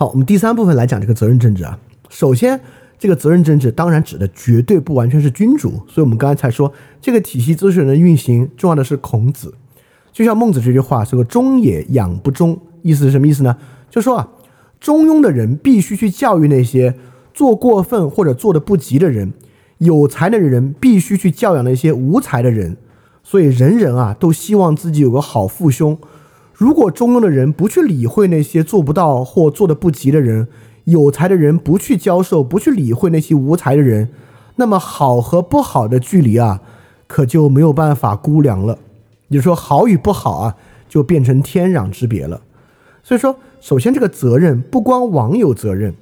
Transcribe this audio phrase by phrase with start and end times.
[0.00, 1.76] 好，我们第三部分来讲这个责任政治啊。
[2.08, 2.60] 首先，
[3.00, 9.52] 这个责任政治当然指的绝对不完全是君主，所以我们刚才才说这个体系秩序的运行，重要的是孔子。
[10.12, 13.56] 就像孟子这句话说：“个忠也，养不忠。”意思是什么意思呢？
[13.90, 14.28] 就说啊，
[14.78, 16.94] 中庸的人必须去教育那些
[17.34, 19.30] 做过分或者做的不及的人；
[19.78, 22.76] 有才的人必须去教养那些无才的人。
[23.24, 25.98] 所以人人啊都希望自己有个好父兄。
[26.58, 30.48] 如果中庸的人不去理会那些做不到或做的不及的人，
[30.86, 34.08] 有才的人不去教授、不去理会那些无才的人，
[34.56, 36.60] 那么好和不好的距离啊，
[37.06, 38.76] 可就没有办法估量了。
[39.28, 40.56] 也就说，好与不好啊，
[40.88, 42.40] 就变成天壤之别了。
[43.04, 45.94] 所以说，首先这个责任不光王有责任，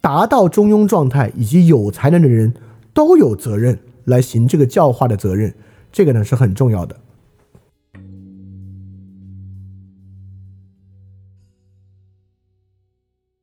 [0.00, 2.54] 达到中庸状态以及有才能的人
[2.94, 5.52] 都有责任来行这个教化的责任。
[5.92, 6.96] 这个呢是很重要的。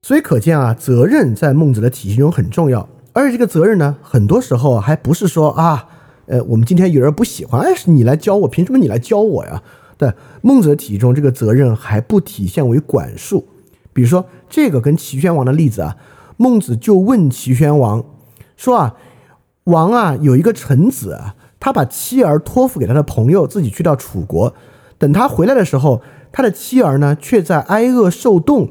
[0.07, 2.87] 所以可见啊，责任在孟子的体系中很重要。
[3.11, 5.85] 而且这个责任呢，很多时候还不是说啊，
[6.27, 9.61] 呃，我们今天有人不喜欢，哎，是你来教我，凭什么你来教我呀？
[9.97, 10.09] 对，
[10.41, 13.45] 孟子的体系中，这个责任还不体现为管束。
[13.91, 15.97] 比如说这个跟齐宣王的例子啊，
[16.37, 18.05] 孟子就问齐宣王
[18.55, 18.95] 说啊，
[19.65, 21.35] 王啊有一个臣子啊。
[21.59, 24.53] 他把妻儿托付给他的朋友，自己去到楚国。
[24.97, 26.01] 等他回来的时候，
[26.31, 28.69] 他的妻儿呢却在挨饿受冻。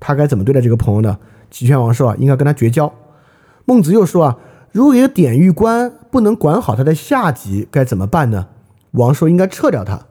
[0.00, 1.18] 他该怎么对待这个朋友呢？
[1.50, 2.92] 齐宣王说啊，应该跟他绝交。
[3.64, 4.38] 孟子又说啊，
[4.72, 8.48] 如果一个典狱官不能管好他的下级，该怎么办呢？
[8.92, 10.06] 王说应该撤掉他。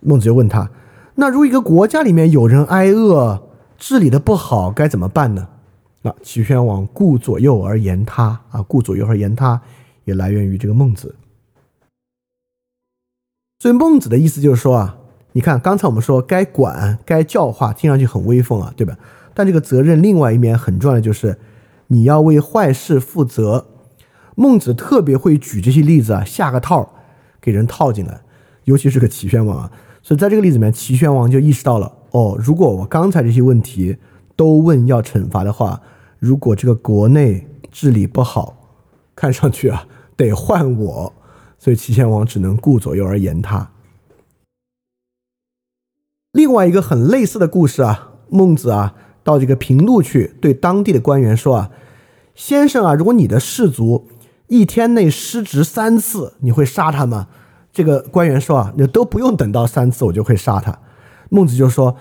[0.00, 0.70] 孟子又问他，
[1.14, 3.42] 那如果一个国家里面有人挨饿，
[3.78, 5.48] 治理的不好，该怎么办呢？
[6.02, 9.62] 那，齐宣王顾左右而言他啊，顾左右而言他，
[10.04, 11.14] 也来源于这个孟子。
[13.58, 14.98] 所以孟子的意思就是说啊，
[15.32, 18.98] 你看刚才我们说该管该教化，听上去很威风啊，对吧？
[19.34, 21.38] 但这个责任另外一面很重要的就是
[21.88, 23.66] 你要为坏事负责。
[24.36, 26.94] 孟子特别会举这些例子啊，下个套
[27.40, 28.20] 给人套进来，
[28.64, 29.72] 尤其是个齐宣王啊。
[30.02, 33.96] 所以在这个例子里面，齐宣王就意识到了哦，如果我刚才这些问题
[34.36, 35.80] 都问要惩罚的话，
[36.18, 38.56] 如果这个国内治理不好，
[39.14, 41.12] 看上去啊 得换我。
[41.56, 43.70] 所以齐宣王只能顾左右而言他。
[46.32, 51.70] 另外一个很类似的故事啊，孟子啊到这个平陆去，对当地的官员说啊
[52.36, 54.06] ：“先生啊，如果你的士卒
[54.46, 57.26] 一天内失职三次，你会杀他吗？”
[57.72, 60.78] 这个官员说啊：“你都不用等到三次，我就会杀他。”
[61.30, 61.96] 孟子就说：“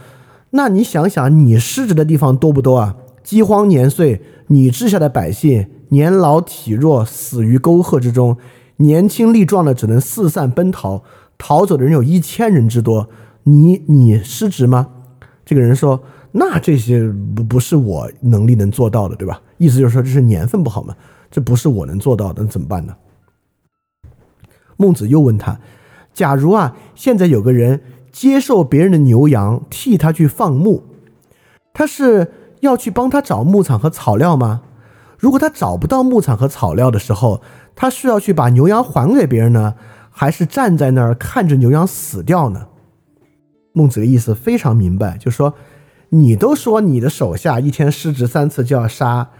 [0.51, 2.95] 那你想想，你失职的地方多不多啊？
[3.23, 8.37] 饥荒年岁，你治下的百姓年老体弱，死于沟壑之中。”
[8.77, 11.03] 年轻力壮的只能四散奔逃，
[11.37, 13.07] 逃走的人有一千人之多。
[13.43, 14.87] 你你失职吗？
[15.45, 16.01] 这个人说
[16.33, 20.94] ：“那这些不不是我能力能做到的，对吧？”意思就是说这是年份不好嘛，
[21.31, 22.95] 这不是我能做到的，那怎么办呢？
[24.75, 25.59] 孟子又问他
[26.13, 27.81] ：“假如啊，现在有个人
[28.12, 30.83] 接受别人的牛羊，替他去放牧，
[31.74, 34.63] 他是要去帮他找牧场和草料吗？
[35.18, 37.41] 如果他找不到牧场和草料的时候？”
[37.75, 39.74] 他是要去把牛羊还给别人呢，
[40.12, 42.68] 还是站在那儿看着牛羊死掉呢？
[43.71, 45.56] 孟子的意思非常明白，就是说，
[46.13, 49.31] 你都说你的手下一天失职三次就要杀，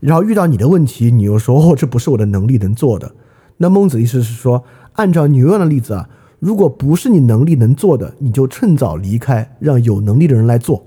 [0.00, 3.14] 然后遇到你的问题，你又说哦，这不是我的能力能做的。
[3.58, 4.64] 那孟子意思是说，
[4.94, 10.84] 按照牛羊的例子啊，如果不是你能力能做的，你就趁早离开，让有能力的人来做。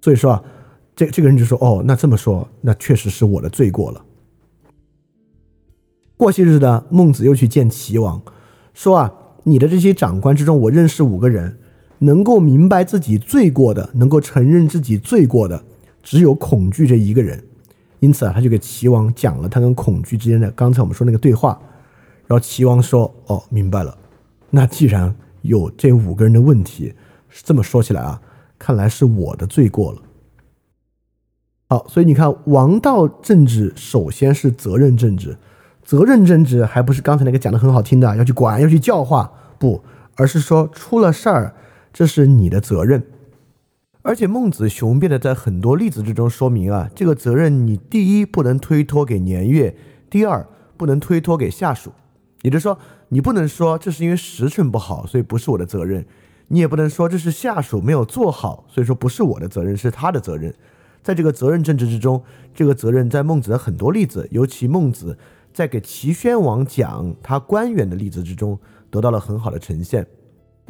[0.00, 0.42] 所以说啊，
[0.96, 4.02] 这这个人就说哦，那这么说，那确实是我的罪过了。
[6.16, 8.22] 过些日子呢，孟子又去见齐王，
[8.72, 11.58] 说啊，你的这些长官之中，我认识五个人，
[12.00, 15.64] 能够明白自己罪过的，能够承认自己罪过的，
[16.02, 17.42] 只有恐惧这一个人。
[18.00, 21.58] 因此啊，他就给齐王讲了他跟恐惧之间的刚才我们说那个对话。
[22.26, 23.96] 然后齐王说：“哦，明白了。
[24.50, 26.94] 那既然有这五个人的问题，
[27.28, 28.20] 是这么说起来啊，
[28.58, 30.02] 看来是我的罪过了。
[31.68, 35.36] 好，所以你看，王道政治首先是责任政治。”
[35.82, 39.82] 责任政治还不是刚才那个讲的很好听的，要去管，要去教化，不，
[40.14, 41.52] 而是说出了事儿，
[41.92, 43.04] 这是你的责任。
[44.02, 49.76] 而且孟子雄辩的在很多例子之中说明啊，这个责任你第一不能推脱给年月，
[50.08, 50.46] 第二
[50.76, 51.92] 不能推脱给下属。
[52.42, 52.78] 也就是说，
[53.10, 56.02] 你不能说这是因为时辰不好，所以不是我的责任；
[56.48, 60.54] 你也不能说这是下属没有做好，所以说不是我的责任，是他的责任。
[61.02, 62.22] 在这个责任政治之中，
[62.54, 65.18] 这个责任在孟子的很多例子，尤其孟子。
[65.52, 68.56] 在给齐宣王讲他官员的例子之中，
[68.88, 70.06] 得到了很好的呈现。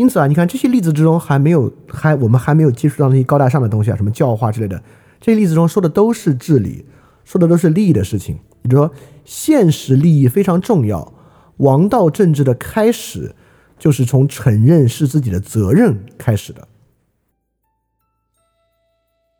[0.00, 4.82] 因此啊，你看这些例子之中还没有还我们还没有接触到那些高大上的东西啊，什么教化之类的，
[5.20, 6.86] 这些例子中说的都是治理，
[7.22, 8.38] 说的都是利益的事情。
[8.62, 8.94] 也就是说，
[9.26, 11.12] 现实利益非常重要。
[11.58, 13.34] 王道政治的开始，
[13.78, 16.66] 就是从承认是自己的责任开始的。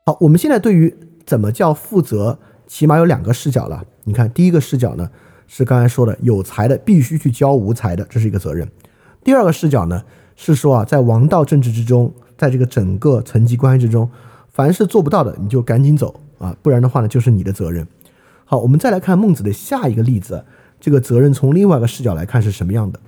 [0.04, 3.82] 好，我们现在对于怎么叫负责，起码有两个视角了。
[4.04, 5.10] 你看，第一个视角呢，
[5.46, 8.70] 是刚才说的，有才的必须去教无才的，这是一个责任。
[9.24, 10.02] 第二个视角呢，
[10.42, 14.10] 是说啊，在王道政治之中，在这个整个层级关系之中，
[14.48, 17.87] 凡是做不到的，你就赶紧走啊，不然的话呢，就是你的责任。
[18.46, 20.46] 好，我们再来看孟子的下一个例子。
[20.81, 22.98] 这个责任从另外一个视角来看是什么样的？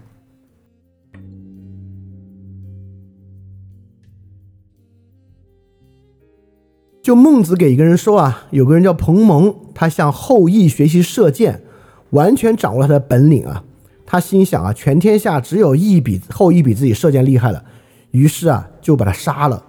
[7.03, 11.63] 就孟子给一个人说啊，有个人叫彭蒙，他向后羿学习射箭，
[12.11, 13.65] 完全掌握了他的本领啊。
[14.13, 17.65] 他心想啊，全天下只有羿比后羿比自己射箭厉害了，
[18.11, 19.65] 于是啊，就把他杀了。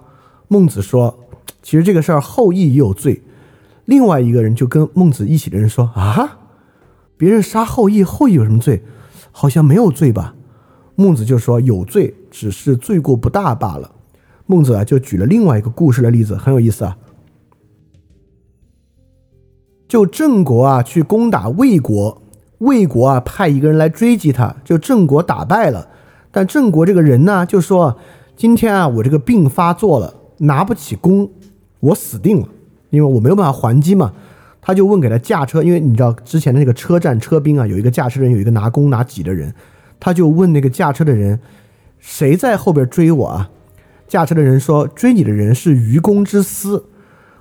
[0.48, 1.18] 孟子说，
[1.62, 3.22] 其实这个事儿后羿也有罪。
[3.86, 6.40] 另外一个人就跟孟子一起的人说啊。
[7.16, 8.82] 别人杀后羿，后羿有什么罪？
[9.32, 10.34] 好像没有罪吧？
[10.94, 13.92] 孟子就说有罪，只是罪过不大罢了。
[14.44, 16.98] 孟子啊，就举了另外一个故事的例子，很有意思啊。
[19.88, 22.20] 就郑国啊去攻打魏国，
[22.64, 25.88] 魏国啊派一个人来追击他，就郑国打败了。
[26.30, 27.96] 但郑国这个人呢，就说
[28.36, 31.30] 今天啊我这个病发作了，拿不起弓，
[31.80, 32.48] 我死定了，
[32.90, 34.12] 因为我没有办法还击嘛。
[34.60, 39.54] 他就问给他驾车，因为你知道之前的那个车站车兵啊，有一个驾车人，有一个拿弓拿戟的人，
[40.00, 41.38] 他就问那个驾车的人，
[41.98, 43.50] 谁在后边追我啊？
[44.08, 46.86] 驾车的人说，追你的人是愚公之私。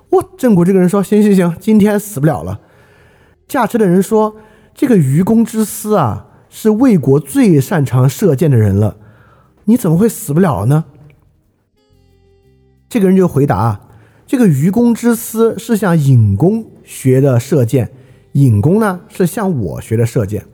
[0.10, 2.60] 哇，郑国这个人说，行行行，今天死不了了。
[3.48, 4.36] 驾车的人说，
[4.74, 8.98] 这个愚公之私啊，是魏国最擅长射箭的人了，
[9.66, 10.86] 你怎么会死不了呢？
[12.90, 13.80] 这个人就回答。
[14.26, 17.92] 这个愚公之私是向尹公学的射箭，
[18.32, 20.46] 尹公呢是向我学的射箭。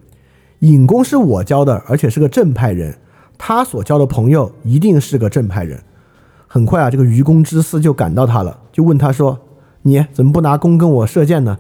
[0.60, 2.98] 尹公是我教的，而且是个正派人，
[3.38, 5.82] 他所交的朋友一定是个正派人。
[6.48, 9.40] 很快啊，这个愚公之私就赶到他了，就问他说
[9.84, 11.58] ：“你怎么不拿弓跟我射箭呢？”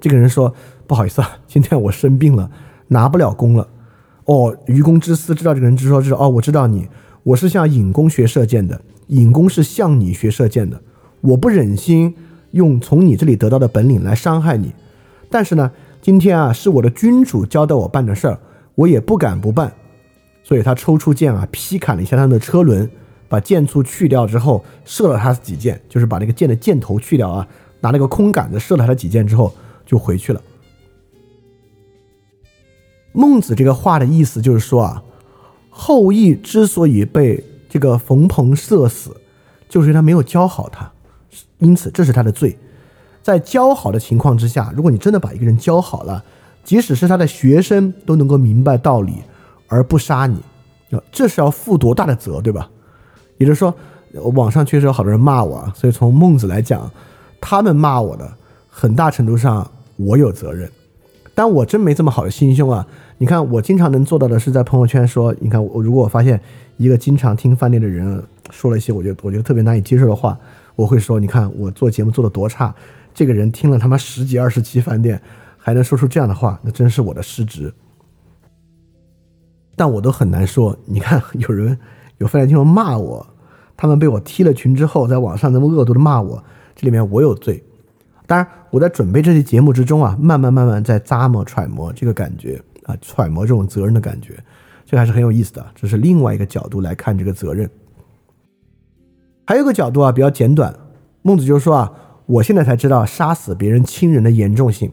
[0.00, 0.52] 这个人说
[0.92, 2.50] ：“不好意思啊，今天我生病了，
[2.88, 3.66] 拿不了弓了。”
[4.26, 6.86] 哦，愚公之私知道这个人，就说：“知道哦，我知道你，
[7.22, 10.78] 我是向尹公学射箭的，尹公是向你学射箭的。”
[11.22, 12.14] 我不忍心
[12.50, 14.74] 用从你这里得到的本领来伤害你，
[15.30, 15.72] 但是呢，
[16.02, 18.38] 今天啊是我的君主交代我办的事儿，
[18.74, 19.72] 我也不敢不办。
[20.42, 22.86] 所以他抽出剑啊，劈砍了一下他的车轮，
[23.30, 27.48] 把箭簇去掉之后，射了他几箭，就是把那个箭的箭头去掉啊，
[27.80, 29.50] 拿那个空杆子射了他几箭之后
[29.86, 30.40] 就回去了。
[33.12, 35.02] 孟子这个话的意思就是说啊，
[35.70, 39.16] 后羿之所以被这个冯鹏射死，
[39.68, 40.90] 就是因为他没有教好他。
[41.58, 42.58] 因此，这是他的罪。
[43.22, 46.24] 在教好的情况之下，如果你真的把一个人教好了，
[46.64, 49.14] 即使是他的学生都能够明白道理
[49.68, 50.42] 而不杀你，
[51.12, 52.68] 这是要负多大的责，对吧？
[53.38, 53.74] 也就是说，
[54.34, 56.90] 网上确实有好多人骂我啊，所以从孟子来讲，
[57.40, 58.30] 他们骂我的
[58.68, 60.70] 很大程度上我有责任。
[61.34, 62.86] 但我真没这么好的心胸啊！
[63.18, 66.40] 你看，我经常能做到的是在朋友圈说，你看我如果我发现
[66.76, 70.38] 一个经常听饭店的人说了一些我觉得我觉得特别难以接受的话。
[70.74, 72.74] 我会说，你看我做节目做的多差，
[73.14, 75.20] 这个人听了他妈十几二十期饭店，
[75.58, 77.72] 还能说出这样的话，那真是我的失职。
[79.76, 81.78] 但我都很难说，你看有人
[82.18, 83.26] 有饭店听众骂我，
[83.76, 86.42] 他们被我踢了群之后，在网上那么恶毒的骂我，
[86.74, 87.62] 这里面我有罪。
[88.32, 94.42] 当然，我在准备这期节目之中啊，慢慢慢慢在咂摸揣摩这个感觉啊，揣摩这种责任的感觉，
[94.86, 95.66] 这还是很有意思的。
[95.74, 97.68] 这是另外一个角度来看这个责任。
[99.44, 100.74] 还有个角度啊，比较简短。
[101.20, 101.92] 孟子就说啊，
[102.24, 104.90] 我现在才知道杀死别人亲人的严重性。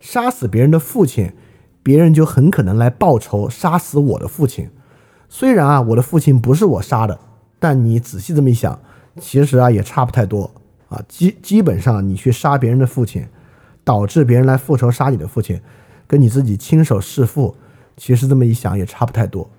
[0.00, 1.32] 杀死别人的父亲，
[1.80, 4.68] 别人就很可能来报仇，杀死我的父亲。
[5.28, 7.20] 虽然啊，我的父亲不是我杀的，
[7.60, 8.76] 但你仔细这么一想，
[9.20, 10.50] 其实啊也差不太多
[10.94, 11.02] 啊。
[11.08, 13.26] 基基本上，你去杀别人的父亲，
[13.82, 15.60] 导致别人来复仇杀你的父亲，
[16.06, 17.56] 跟你自己亲手弑父，
[17.96, 19.50] 其实这么一想也差不太多。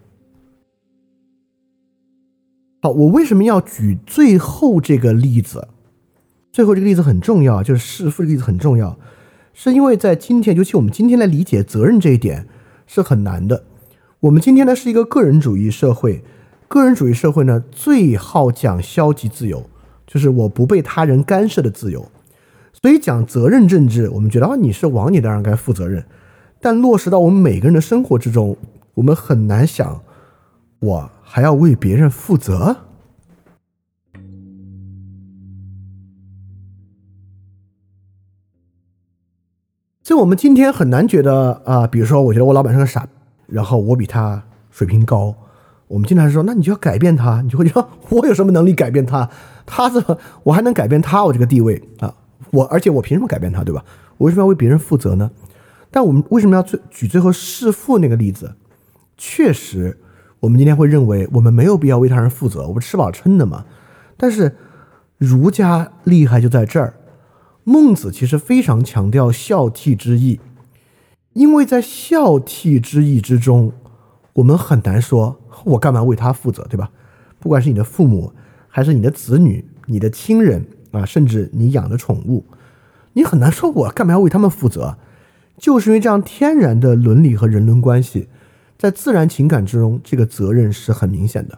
[2.81, 5.67] 好，我为什么要举最后这个例子？
[6.51, 8.97] 最后这个例子很重要，就是弑父的例子很重要，
[9.53, 12.47] 是因为在今天，尤其我们今天来理解责任这一点
[12.87, 13.65] 是很难的。
[14.21, 16.23] 我们今天呢是一个个人主义社会，
[16.67, 19.69] 个人主义社会呢最好讲消极自由，
[20.07, 22.09] 就是我不被他人干涉的自由。
[22.73, 26.05] 所以讲责任政治，我们觉得啊你是王，你当然该负责任。
[26.59, 28.57] 但落实到我们每个人的生活之中，
[28.95, 30.01] 我们很难想
[30.79, 31.11] 我。
[31.27, 32.77] 还要为别人负责？
[40.01, 43.05] 所以我们今天很难觉得啊、比如说我觉得我老板是个傻，
[43.47, 45.35] 然后我比他水平高，
[45.87, 49.29] 我们经常说，那你就要改变他，你就会觉得我有什么能力改变他？
[49.65, 51.23] 他怎么我还能改变他？
[51.25, 52.13] 我这个地位啊，
[52.51, 53.83] 我而且我凭什么改变他，对吧？
[54.17, 55.31] 我为什么要为别人负责呢？
[55.91, 58.55] 但我们为什么要最举最后弑父那个例子？
[59.17, 59.97] 确实，
[60.41, 63.65] 我们今天会认为我们没有必要为他人负责，我们吃饱撑的嘛。
[64.17, 64.55] 但是
[65.17, 66.95] 儒家厉害就在这儿，
[67.63, 70.39] 孟子其实非常强调孝悌之义，
[71.33, 73.71] 因为在孝悌之义之中，
[74.33, 76.91] 我们很难说我干嘛为他负责，对吧？
[77.39, 78.33] 不管是你的父母，
[78.75, 82.43] 还是你的子女、你的亲人啊，甚至你养的宠物，
[83.13, 84.97] 你很难说我干嘛要为他们负责，
[85.57, 88.27] 就是因为这样天然的伦理和人伦关系，
[88.77, 91.57] 在自然情感之中，这个责任是很明显的。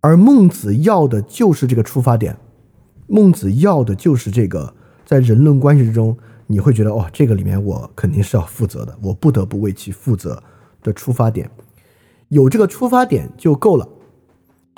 [0.00, 2.34] 而孟子要的就是这个出发点，
[3.06, 4.72] 孟子要的就是这个，
[5.04, 10.42] 在人伦关系之中，你会觉得哦，这个里面我肯定是要负责的，我不得不为其负责
[10.82, 11.50] 的出发点，
[12.28, 13.86] 有这个出发点就够了。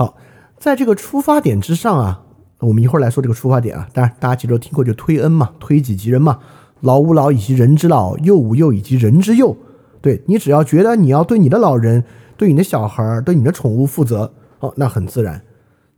[0.00, 0.16] 好，
[0.56, 2.22] 在这个出发点之上啊，
[2.60, 3.86] 我们一会儿来说这个出发点啊。
[3.92, 6.38] 当然，大家其实都听过，就推恩嘛，推己及人嘛，
[6.80, 9.54] 老吾老以及人之老，幼吾幼以及人之幼。
[10.00, 12.02] 对你只要觉得你要对你的老人、
[12.38, 15.42] 对你的小孩、对你的宠物负责，哦，那很自然。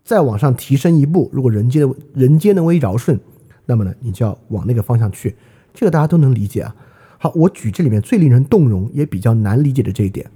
[0.02, 3.20] 再往上提升一步，如果人间的人间能为尧舜，
[3.66, 5.36] 那么呢，你就要往那个方向去。
[5.72, 6.74] 这个大家都能理解啊。
[7.18, 10.28] 好，我举这里面最令人动容也比较难理解的这一点。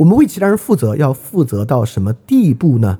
[0.00, 2.98] 我们为其他人负责，要负责到什么地步呢？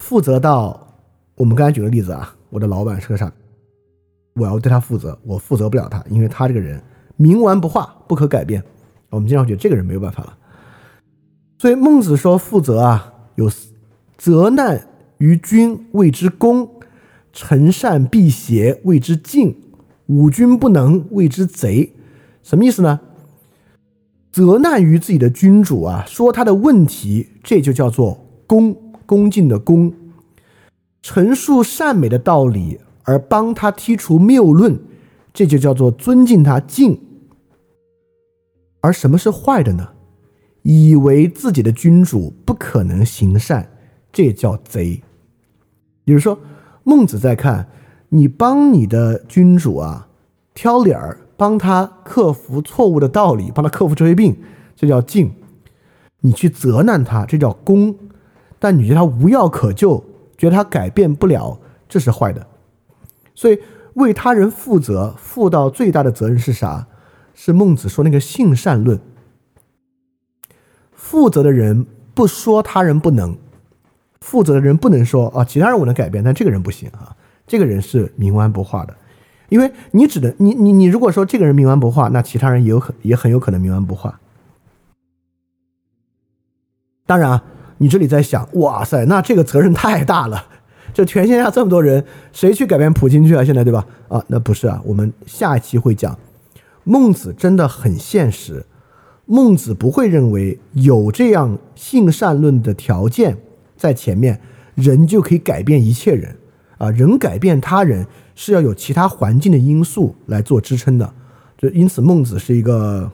[0.00, 0.98] 负责到
[1.36, 3.32] 我们刚才举的例子啊，我的老板是个傻，
[4.34, 6.82] 我要对他负责，我负责不了他，因为他这个人
[7.16, 8.60] 冥顽不化，不可改变。
[9.10, 10.36] 我们经常觉得这个人没有办法了。
[11.58, 13.48] 所以孟子说负责啊，有
[14.18, 14.88] 责难
[15.18, 16.68] 于君谓之公，
[17.32, 19.56] 臣善避邪谓之敬，
[20.06, 21.92] 吾君不能谓之贼。
[22.42, 22.98] 什么意思呢？
[24.32, 28.74] 责难于自己的君主啊，说他的问题，这就叫做恭，
[29.04, 29.92] 恭敬的恭；
[31.02, 34.80] 陈述善美的道理，而帮他剔除谬论，
[35.34, 36.98] 这就叫做尊敬他敬。
[38.80, 39.90] 而什么是坏的呢？
[40.62, 43.68] 以为自己的君主不可能行善，
[44.10, 45.02] 这叫贼。
[46.04, 46.38] 也就是说，
[46.84, 47.68] 孟子在看
[48.08, 50.08] 你帮你的君主啊
[50.54, 51.18] 挑理儿。
[51.42, 54.40] 帮他克服错误的道理，帮他克服这些病，
[54.76, 55.30] 这叫敬；
[56.20, 57.96] 你去责难他，这叫功。
[58.60, 60.04] 但你觉得他无药可救，
[60.38, 61.58] 觉得他改变不了，
[61.88, 62.46] 这是坏的。
[63.34, 63.58] 所以
[63.94, 66.86] 为他人负责，负到最大的责任是啥？
[67.34, 69.00] 是孟子说那个性善论。
[70.92, 71.84] 负责的人
[72.14, 73.36] 不说他人不能，
[74.20, 77.16] 负责的人不能说啊，其他人我能改变，但这个人不行啊，
[77.48, 78.96] 这个人是冥顽不化的。
[79.52, 84.18] 因为你只能你你你如果说这个人冥顽不化，那其他人也有可也很有可能冥顽不化。
[87.04, 87.44] 当然啊，
[87.76, 90.46] 你这里在想，哇塞，那这个责任太大了，
[90.94, 93.44] 就全天下这么多人，谁去改变普京去啊？
[93.44, 93.86] 现在对吧？
[94.08, 96.18] 啊，那不是啊，我们下一期会讲，
[96.84, 98.64] 孟子真的很现实，
[99.26, 103.36] 孟子不会认为有这样性善论的条件
[103.76, 104.40] 在前面，
[104.74, 106.38] 人就可以改变一切人
[106.78, 108.06] 啊，人改变他人。
[108.34, 111.12] 是要有其他环境的因素来做支撑的，
[111.58, 113.10] 就因此孟子是一个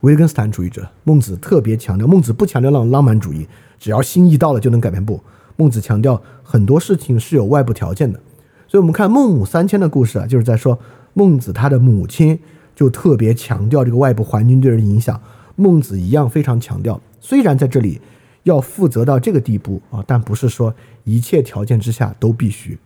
[0.00, 0.88] 维根斯坦主义者。
[1.04, 3.46] 孟子特别强调，孟子不强调浪浪漫主义，
[3.78, 5.20] 只要心意到了就能改变不。
[5.56, 8.20] 孟子强调很多事情是有外部条件的，
[8.68, 10.78] 所以我们看孟母三迁的故事啊，就是在说
[11.14, 12.38] 孟子他的母亲
[12.74, 15.20] 就特别强调这个外部环境对人的影响。
[15.56, 17.98] 孟子一样非常强调，虽然在这里
[18.42, 20.74] 要负责到这个地步啊，但不是说
[21.04, 22.78] 一切条件之下都必须。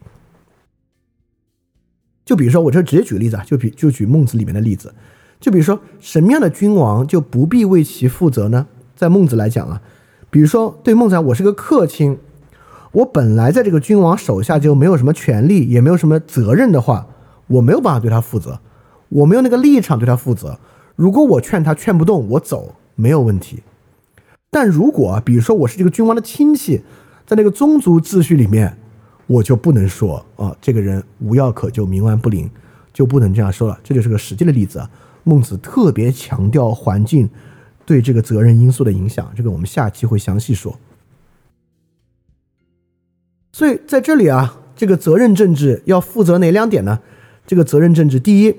[2.31, 4.95] 就比如说，我这直接举个例子啊，就比就举孟子里面的例子，
[5.41, 8.69] 就比如说什么样的君王就不必为其负责呢？
[8.95, 9.83] 在孟子来讲啊，
[10.31, 12.19] 比如说对孟子来讲，我是个客卿，
[12.93, 17.09] 我本来在这个君王手下就没有什么权利，也没有什么责任的话，
[17.49, 18.61] 我没有办法对他负责，
[19.09, 20.61] 我没有那个立场对他负责。
[20.95, 23.65] 如果我劝他劝不动，我走没有问题。
[24.51, 26.83] 但如果比如说我是这个君王的亲戚，
[27.27, 28.77] 在那个宗族秩序里面。
[29.31, 32.51] 我就不能说啊，这个人无药可救，冥顽不灵，
[32.93, 33.79] 就不能这样说了。
[33.85, 34.91] 这就是个实际的例子啊。
[35.23, 37.31] 孟子特别强调环境
[37.87, 40.77] 对这个责任因素的影响，这个我们下期会详细说。
[43.53, 46.99] 所以在这里啊，这个责任政治要负责哪两点呢？
[47.47, 48.57] 这个责任政治，第一，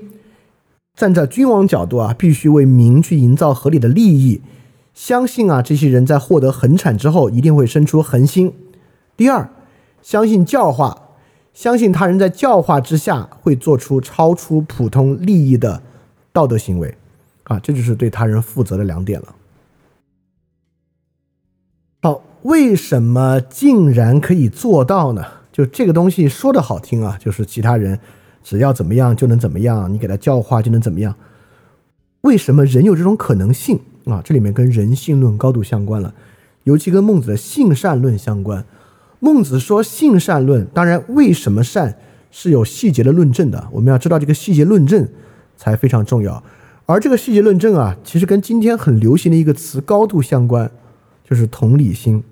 [0.94, 4.40] 站在君王角度啊，必须为民去营造合理的利益，
[4.94, 8.54] 相信啊，这些人在获得恒产之后，一定会生出恒心。
[9.18, 9.50] 第二。
[10.02, 11.10] 相信教化，
[11.54, 15.80] 相信他人在教化之下会做出超出普通利益的
[16.32, 16.94] 道德行为，
[17.44, 19.34] 啊，这就是对他人负责的两点了。
[22.02, 25.24] 好，为什么竟然可以做到呢？
[25.52, 28.00] 就这个东西说的好听啊，就是其他人
[28.42, 31.14] 只要怎么样就能怎么样，你给他教化就能怎么样。
[32.22, 34.20] 为什么人有这种可能性啊？
[34.24, 36.12] 这里面跟人性论高度相关了，
[36.64, 38.64] 尤其跟孟子的性善论相关。
[39.24, 41.96] 孟子说性善论，当然为什么善
[42.32, 45.08] 是有细节的论证的，我们要知道这个细节论证
[45.56, 46.42] 才非常重要。
[46.86, 50.68] 而这个细节论证啊，其实跟今天很流行的一个词高度相关，
[51.22, 52.24] 就是同理心。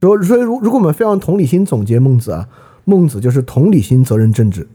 [0.00, 2.48] 所所以，如如果我们非要用同理心总结孟子啊，
[2.84, 4.68] 孟子就是同理心责任政治。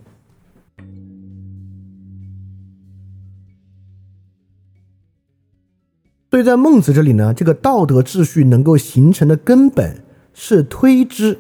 [6.30, 10.04] 所以在孟子这里呢，这个道德秩序能够形成的根本
[10.42, 11.38] 是推之。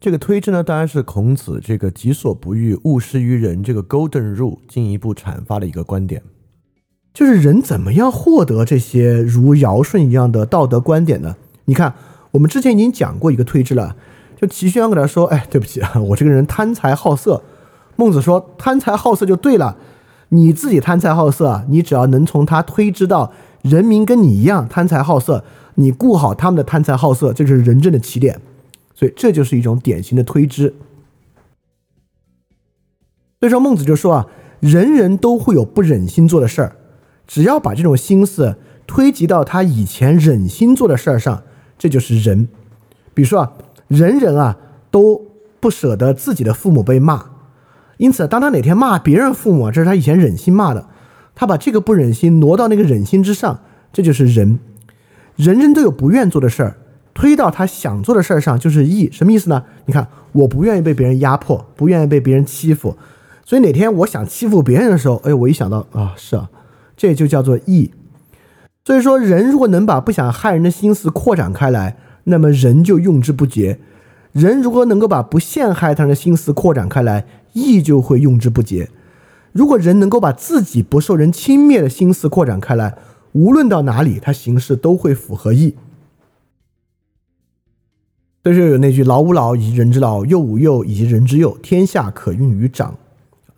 [0.00, 6.22] 这个推之呢，当然是孔子这个“己所不欲，勿施于人”这个 Golden Rule 进一步阐发的一个观点，
[7.12, 11.36] 就是人怎么样获得这些如尧舜一样的道德观点呢？
[11.66, 11.94] 你看。
[12.32, 13.96] 我们之前已经讲过一个推之了，
[14.36, 17.42] 就齐宣王给他说：“哎，对不起啊， 我这个人贪财好色。”
[17.96, 19.78] 孟子说：“贪财好色就对了，
[20.28, 25.42] 你自己贪财好色，你只要能从他推知到人民跟你一样贪财好色，
[25.80, 28.40] 你顾好他们的贪财好色，这就是仁政的起点。
[28.94, 30.74] 所以这就是一种典型的推之。
[33.38, 34.26] 所以说孟子就说啊，
[34.58, 36.76] 人人都会有不忍心做的事儿，
[37.28, 38.56] 只要把这种心思
[38.88, 41.44] 推及到他以前忍心做的事儿上。”
[41.78, 42.48] 这就是人，
[43.14, 43.52] 比如说啊，
[43.86, 44.58] 人人啊
[44.90, 45.26] 都
[45.60, 47.26] 不舍得自己的父母被骂，
[47.98, 50.88] 因此当他哪天骂别人父母，这是他以前忍心骂的，
[51.36, 53.60] 他把这个不忍心挪到那个忍心之上，
[53.92, 54.58] 这就是人。
[55.38, 56.76] 人人都有不愿做的事儿，
[57.14, 59.62] 推到他想做的事儿上就是义，什么意思呢？
[59.86, 62.96] 你看，我不愿意被别人压迫，不愿意被别人欺负，
[63.44, 66.50] 所以哪天我想欺负别人的时候，哎，我一想到啊，是啊，
[66.96, 67.92] 这就叫做义。
[68.84, 73.78] 所以说，人如果能把不想害人的心思扩展开来，那么人就用之不竭；
[74.32, 78.90] 人如果能够把不陷害他人的心思扩展开来，义就会用之不竭。
[79.52, 82.94] 如果人能够把自己不受人轻蔑的心思扩展开来，
[83.32, 85.74] 无论到哪里，他行事都会符合义。
[88.44, 92.96] 所以说有那句“老吾老以及人之老，幼吾幼以及人之幼，天下可用于长”。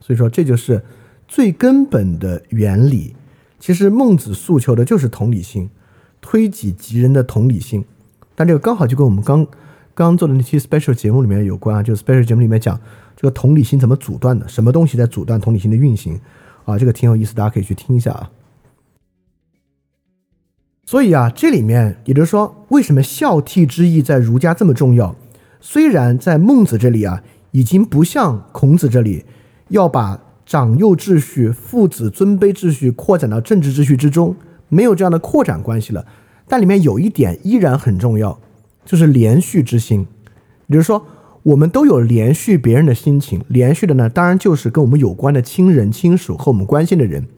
[0.00, 0.82] 所以说，这就是
[1.28, 3.14] 最根本的原理。
[3.60, 5.70] 其实孟子诉求的就是同理心，
[6.20, 7.84] 推己及人的同理心。
[8.34, 9.46] 但这个刚好就跟我们刚
[9.94, 12.80] 刚做的那期 special 节目里面有关啊，就 special 节目里面讲
[13.14, 16.18] 这个同理心怎么阻断的，什么东西在阻断同理心的运行
[16.64, 16.76] 啊？
[16.76, 18.30] 这个挺有意思，大家可以去听一下啊。
[20.90, 25.14] 所以啊，这里面也就是说，为什么孝悌之义在儒家这么重要？
[25.60, 27.22] 虽然在孟子这里啊，
[27.52, 29.24] 已经不像孔子这里
[29.68, 30.20] 要把。
[30.44, 34.34] 长幼秩序、父子尊卑秩序扩展到政治秩序之中，
[34.68, 36.04] 没有这样的扩展关系了。
[36.48, 38.36] 但里面有一点依然很重要，
[38.84, 40.08] 就是连续之心。
[40.66, 41.06] 也就是说，
[41.44, 47.28] 我们都有连续别人的心情，连续的呢，当然就是跟我们有关的亲人、亲属和我们关心的人。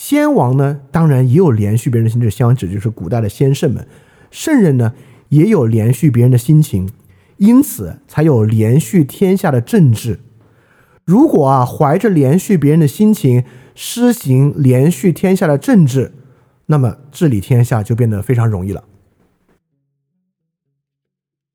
[0.00, 3.86] 先王呢，当然也有连续别人的心，这先王指就是古代的先圣们。
[4.30, 4.94] 圣人呢，
[5.28, 6.88] 也有连续别人的心情，
[7.36, 10.20] 因此才有连续天下的政治。
[11.04, 16.14] 如果啊，怀着连续别人的心情施行连续天下的政治，
[16.66, 18.84] 那么治理天下就变得非常容易了。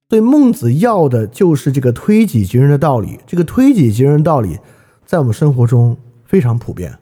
[0.10, 3.19] 所以孟子要的就是这个推己及人的道理。
[3.25, 4.60] 这个推己及人的道理，
[5.03, 6.99] 在我们生活中非常普遍。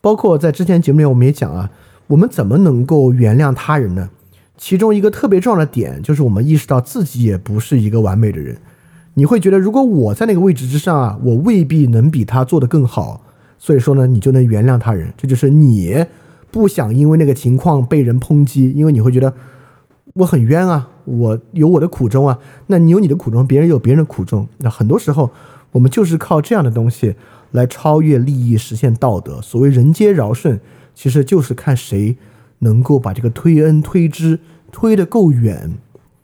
[0.00, 1.70] 包括在之前节目里我们也讲啊，
[2.06, 4.10] 我们怎么能够原谅他人呢？
[4.56, 8.58] 其中一个特别重要的点，就是我们意识到自己也不是一个完美的人。
[9.14, 13.22] 你会觉得，如果我在那个位置之上啊，我未必能比他做得更好。
[13.58, 15.12] 所以说呢，你就能原谅他人。
[15.16, 16.06] 这就是你
[16.50, 19.32] 不想因为那个情况被人抨击，因为你会觉得
[20.14, 22.38] 我很冤啊，我有我的苦衷啊。
[22.68, 24.46] 那你有你的苦衷，别人有别人的苦衷。
[24.58, 25.30] 那很多时候，
[25.72, 27.14] 我们就是靠这样的东西
[27.52, 29.40] 来超越利益，实现道德。
[29.40, 30.60] 所谓人皆尧舜，
[30.94, 32.16] 其实就是看谁
[32.60, 34.38] 能够把这个推恩推之
[34.70, 35.72] 推得够远，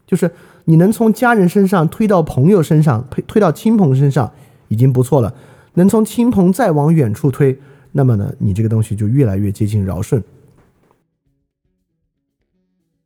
[0.07, 0.31] 就是。
[0.69, 4.33] 你能从家人身上推到朋友身上，推推到亲朋身上，
[4.67, 5.33] 已经不错了。
[5.75, 7.57] 能从亲朋再往远处推，
[7.93, 10.21] 那么呢，你这个东西就越来越接近尧舜。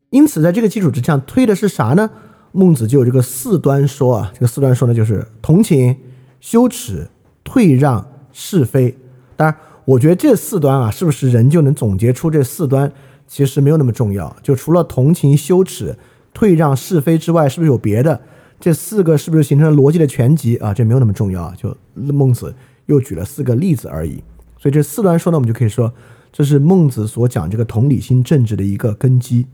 [0.08, 2.08] 因此，在这个基础之上，推的是啥呢？
[2.52, 5.94] 孟子就有这个四端说啊，这个四端说呢，就是同情、
[6.40, 7.10] 羞耻、
[7.44, 8.96] 退让、是非。
[9.36, 12.92] 当然，我觉得这四端啊，是不是人就能总结出这四端？
[13.26, 14.36] 其实没有那么重要。
[14.42, 15.96] 就除了同情、羞耻。
[16.32, 18.20] 退让是非之外，是不是有别的？
[18.60, 20.72] 这四个是不是形成了逻辑的全集啊？
[20.72, 22.54] 这没有那么重要啊，就孟子
[22.86, 24.22] 又举了四个例子而已。
[24.56, 25.92] 所以这四端说呢，我们就可以说，
[26.32, 29.48] 这是孟子所讲这个同理心政治的一个根基。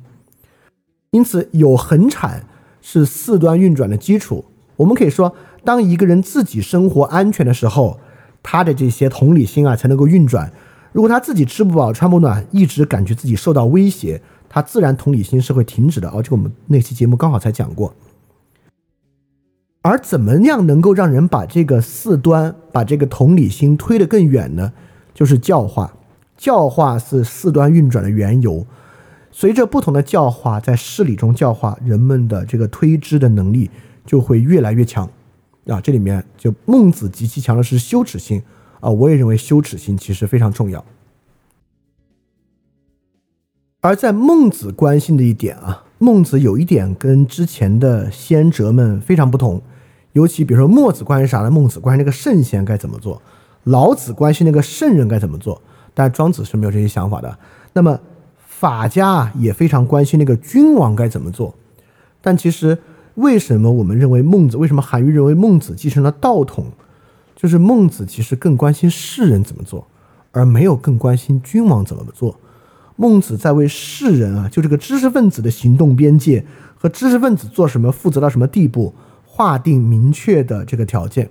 [1.12, 2.44] 因此，有恒产
[2.82, 4.44] 是四端运转的基础。
[4.76, 5.34] 我们可以说，
[5.64, 7.98] 当一个人自己生活安全的时候，
[8.48, 10.52] 他的这些同理心啊才能够运转。
[10.92, 16.08] 如果他自己吃不饱穿不暖，一直感觉自己受到威胁，他自然同理心是会停止的。
[16.10, 17.92] 而且我们那期节目刚好才讲过。
[19.82, 24.72] 而怎么样能够让人把这个四端、把这个同理心推得更远呢？
[25.12, 25.92] 就是教化。
[26.36, 28.64] 教化是四端运转的缘由。
[29.32, 33.70] 随着不同的教化，在事理中教化人们的这个推知的能力
[34.06, 35.10] 就会越来越强。
[35.66, 38.42] 啊，这里面就孟子极其强的是羞耻心
[38.80, 40.84] 啊，我也认为羞耻心其实非常重要。
[43.80, 49.62] 而在孟子关心的一点啊，孟子有一点跟之前的先哲们非常不同。
[50.12, 51.50] 尤其比如说墨子关心啥呢？
[51.50, 53.20] 孟子关心那个圣贤该怎么做，
[53.64, 55.60] 老子关心那个圣人该怎么做，
[55.92, 57.38] 但庄子是没有这些想法的。
[57.74, 58.00] 那么
[58.38, 61.54] 法家也非常关心那个君王该怎么做。
[62.22, 62.78] 但其实
[63.16, 64.56] 为什么我们认为孟子？
[64.56, 66.72] 为什么韩愈认为孟子继承了道统？
[67.34, 69.86] 就是孟子其实更关心世人怎么做，
[70.32, 72.38] 而没有更关心君王怎么做。
[72.96, 78.94] 孟子在为世人啊，就这个知识分子的行动边界和知识分子做什么负责到什么地步。
[79.28, 81.28] 划定明确的这个条件，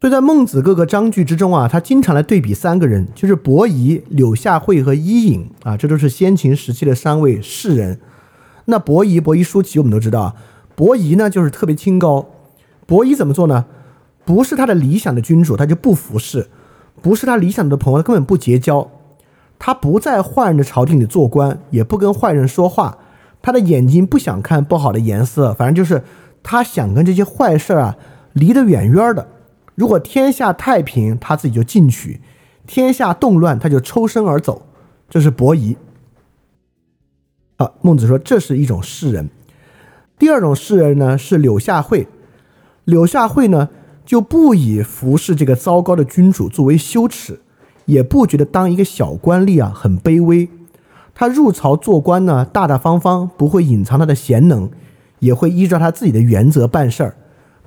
[0.00, 8.00] 所以在孟子各个章句之中啊，他经常来对比三个人，就是伯夷、柳下惠和伊尹啊，这都是先秦时期的三位士人。
[8.64, 10.34] 那伯夷，伯夷叔齐，我们都知道，
[10.74, 12.26] 伯夷呢就是特别清高。
[12.86, 13.66] 伯夷怎么做呢？
[14.24, 16.44] 不是他的理想的君主，他就不服侍；
[17.02, 18.90] 不是他理想的朋友，他根本不结交。
[19.58, 22.96] 他不在坏人的朝廷里做官，也不跟坏人说话。
[23.42, 26.02] 他的眼睛不想看不好的颜色，反正就是
[26.42, 27.98] 他想跟这些坏事啊
[28.32, 29.28] 离得远远的。
[29.80, 32.20] 如果天下太平，他自己就进取；
[32.66, 34.66] 天下动乱，他就抽身而走。
[35.08, 35.74] 这是伯夷。
[37.56, 39.30] 啊，孟子说这是一种士人。
[40.18, 42.06] 第二种士人呢是柳下惠。
[42.84, 43.70] 柳下惠呢
[44.04, 47.40] 就不以服侍这个糟糕的君主作为羞耻。
[47.86, 50.50] 也不觉得当一个小官吏啊很卑微，
[51.14, 54.70] 他入朝做官呢，大大方方，不会隐藏他的贤能，
[55.20, 57.16] 也会依照他自己的原则办事儿。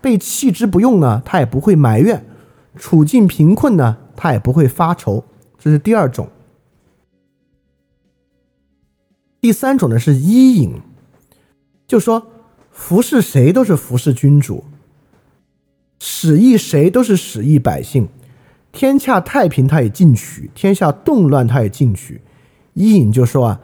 [0.04, 2.20] 被弃之不用呢，他也不会埋怨；
[2.76, 5.24] 处境贫困呢，他也不会发愁。
[5.58, 6.28] 这是第二种。
[9.39, 10.82] 第三种呢是伊尹，
[11.88, 12.28] 就说
[12.70, 14.66] 服侍谁都是服侍君主，
[16.00, 18.10] 使役谁都是使役百姓。
[18.74, 22.20] 天下太平，他也进取；天下动乱，他也进取。
[22.74, 23.62] 伊尹就说啊：“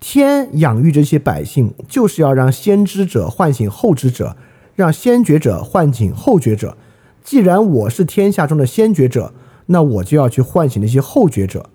[0.00, 4.36] 天养育这些百姓，就是要让先知者唤醒后知者，
[4.76, 6.76] 让先觉者唤醒后觉者。
[7.24, 9.34] 既然我是天下中的先觉者，
[9.66, 11.68] 那我就要去唤醒那些后觉者。”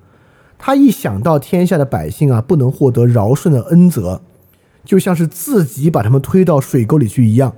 [0.57, 4.21] 他一想到天下的百姓啊，不能获得尧舜的恩泽，
[4.85, 7.55] 就像是自己把他们推到水沟里去一样，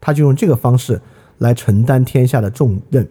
[0.00, 1.02] 他就用这个方式
[1.38, 3.08] 来承担天下的重任。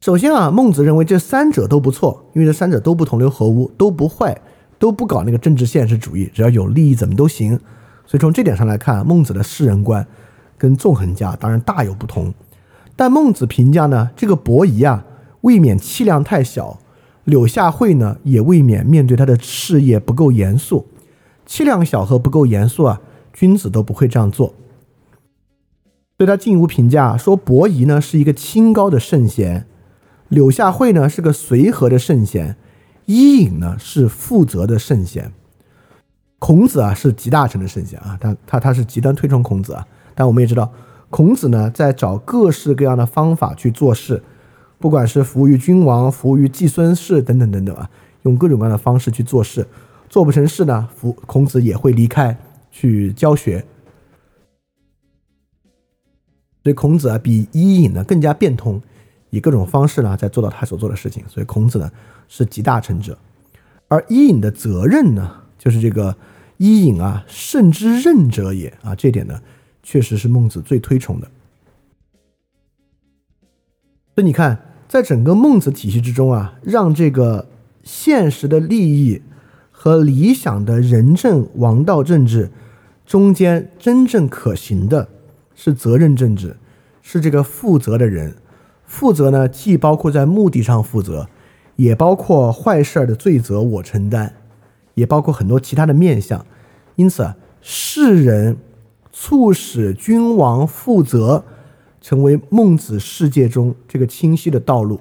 [0.00, 4.42] 首先啊，孟子认为这三者都不错，因为这三者都不同流合污，都不坏，
[4.80, 7.58] 都不搞那个政治现实主义，只要有利益怎么都行。
[8.06, 10.06] 所以从这点上来看，孟子的世人观
[10.58, 12.32] 跟纵横家当然大有不同。
[12.94, 15.04] 但孟子评价呢，这个伯夷啊，
[15.40, 16.78] 未免气量太小；
[17.24, 20.86] 柳下惠呢，也未免面对他的事业不够严肃。
[21.46, 23.00] 气量小和不够严肃啊，
[23.32, 24.54] 君子都不会这样做。
[26.16, 29.66] 对他进一步评价说，伯夷呢是一个清高的圣贤。
[30.28, 32.56] 柳下惠呢是个随和的圣贤，
[33.06, 35.32] 伊尹呢是负责的圣贤，
[36.42, 39.86] 孔子啊是集大成的圣贤啊，他他他是极端推崇孔子啊。
[40.12, 40.72] 但我们也知道，
[41.08, 44.20] 孔子呢在找各式各样的方法去做事，
[44.80, 47.88] 不管是服务于君王、服务于季孙氏等等等等啊，
[48.22, 49.64] 用各种各样的方式去做事，
[50.08, 52.36] 做不成事呢，服孔子也会离开
[52.72, 53.64] 去教学。
[56.64, 58.82] 所以孔子啊比伊尹呢更加变通。
[59.30, 61.88] 以各种方式呢，在做到他所做的事情，所以孔子呢
[62.26, 63.16] 是集大成者，
[63.86, 66.14] 而伊尹的责任呢，就是这个
[66.64, 69.42] 伊尹啊，圣之任者也啊，这点呢，
[69.82, 71.28] 确实是孟子最推崇的。
[74.14, 77.48] 所以你看，在整个孟子体系之中啊，让这个
[77.82, 79.22] 现实的利益
[79.72, 82.52] 和理想的仁政王道政治
[83.04, 85.08] 中间真正可行的，
[85.56, 86.56] 是责任政治，
[87.02, 88.36] 是这个负责的人。
[88.84, 91.28] 负责呢，既包括在目的上负责，
[91.74, 94.32] 也包括坏事儿的罪责我承担，
[94.94, 96.46] 也包括很多其他的面相。
[96.96, 98.56] 因此，世人
[99.12, 101.44] 促使君王负责，
[102.00, 105.00] 成为孟子世界中这个清晰的道路。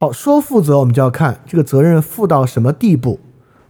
[0.00, 3.20] 好，说负责，我们就要看这个责任负到什么地步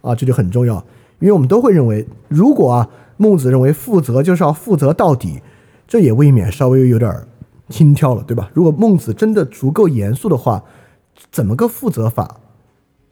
[0.01, 0.83] 啊，这就很重要。
[1.19, 5.41] 因为我们都会认为，如果啊，孟子认为负责就是要负责到底，
[5.87, 7.27] 这也未免稍微有点
[7.69, 8.49] 轻佻了，对吧？
[8.53, 10.63] 如果孟子真的足够严肃的话，
[11.31, 12.41] 怎么个负责法？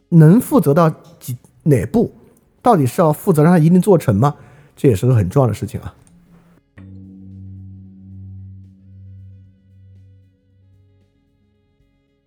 [0.10, 2.13] 能负责到几哪步？
[2.63, 4.34] 到底是要负责让他一定做成吗？
[4.76, 5.93] 这也是个很重要的事情啊。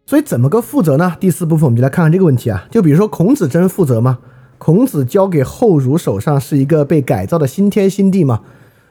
[0.06, 1.16] 所以怎么个负责呢？
[1.18, 2.68] 第四部分我们就来看看这个问题啊。
[2.70, 4.20] 就比如说孔子真负责吗？
[4.58, 8.42] 孔子交给后儒手上是一个被改造的新天新地吗？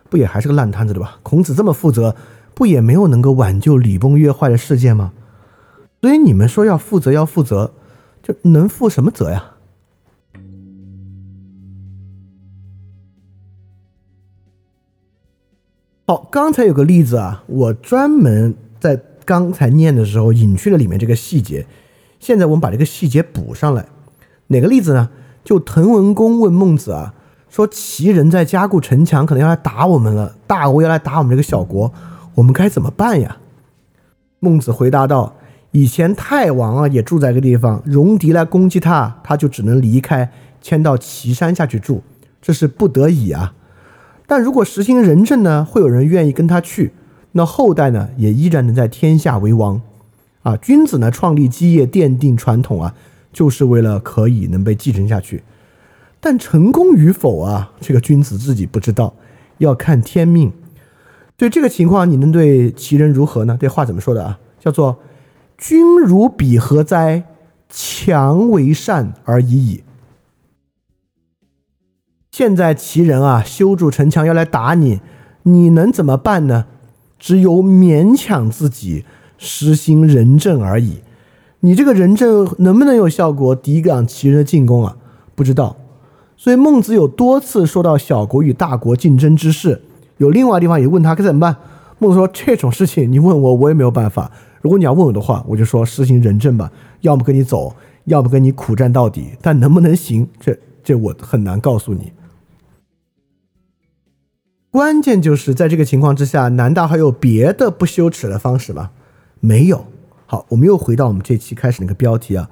[0.09, 1.19] 不也还是个烂摊子对吧？
[1.23, 2.15] 孔子这么负责，
[2.53, 5.13] 不也没有能够挽救礼崩乐坏的事件吗？
[6.01, 7.73] 所以你们说要负责要负责，
[8.21, 9.54] 就能负什么责呀？
[16.07, 19.01] 好，刚才有个例子啊，我专门在。
[19.27, 21.65] 刚才念的时候隐去了里面这个细节，
[22.19, 23.83] 现在我们把这个细节补上来。
[24.49, 25.09] 哪个例子呢？
[25.43, 27.15] 就滕文公问孟子啊，
[27.49, 31.91] 说齐人在加固城墙，可能要来打我们了，大国要来打我们这个小国，
[32.35, 33.37] 我们该怎么办呀？
[34.39, 35.33] 孟子回答道：
[35.71, 42.03] 以前太王啊也住在一个地方，戎狄来攻击他，他就只能离开，迁到岐山下去住，
[42.39, 43.55] 这是不得已啊。
[44.27, 46.91] 但如果实行仁政呢，会有人愿意跟他去。
[47.33, 49.81] 那后代呢，也依然能在天下为王，
[50.43, 52.95] 啊，君子呢创立基业，奠定传统啊，
[53.33, 55.43] 就是为了可以能被继承下去。
[56.19, 59.13] 但成功与否啊，这个君子自己不知道，
[59.57, 60.51] 要看天命。
[61.37, 63.57] 对这个情况，你能对其人如何呢？
[63.59, 64.39] 这话怎么说的啊？
[64.59, 64.97] 叫做
[65.57, 67.23] “君如彼何哉？
[67.69, 69.83] 强为善而已矣。”
[72.37, 74.99] 现在齐人啊修筑城墙要来打你，
[75.43, 76.65] 你能怎么办呢？
[77.17, 79.05] 只有勉强自己
[79.37, 80.97] 实行仁政而已。
[81.61, 84.97] 你这个仁政能不能有效果，抵挡齐人的进攻啊？
[85.33, 85.77] 不知道。
[86.35, 89.81] 所以孟子有多次说到小国与大国竞争之事，
[90.17, 91.55] 有另外地方也问他该怎么办。
[91.99, 94.29] 孟子说：“这种事情你问我，我也没有办法。
[94.59, 96.69] 如果你要问我的话，我就说实行仁政吧，
[96.99, 99.29] 要么跟你走，要么跟你苦战到底。
[99.41, 102.11] 但能不能行，这这我很难告诉你。”
[104.75, 108.91] 关键就是在这个情况之下，难道还有别的不羞耻的方式吗？
[109.39, 109.85] 没有。
[110.25, 112.49] 好，我们又回到我们这期开始那个标题啊，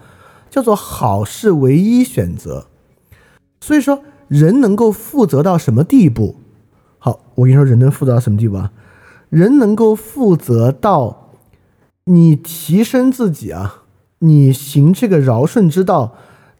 [0.49, 2.67] 叫做“好是唯一选择”。
[3.59, 6.38] 所以说，人能够负责到什么地步？
[6.97, 8.71] 好，我跟你说，人能负责到什么地步啊？
[9.29, 11.33] 人能够负责到
[12.05, 13.83] 你提升自己啊，
[14.19, 16.15] 你行这个尧舜之道，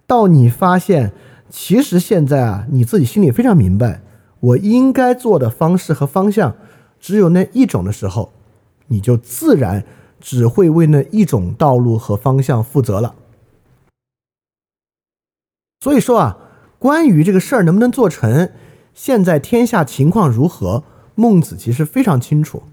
[0.06, 1.14] 到你发现
[1.50, 4.02] 其实现在啊，你自己心里非常明白。
[4.44, 6.58] 我应该做的方式和方向，
[7.00, 8.34] 只有那一种的时候，
[8.88, 9.86] 你就自然
[10.20, 13.16] 只会为那一种道路和方向负责了。
[15.80, 16.38] 所以说啊，
[16.78, 18.52] 关于这个事儿能不能做成，
[18.94, 20.84] 现在天下情况如何，
[21.16, 22.64] 孟子其实非常清楚。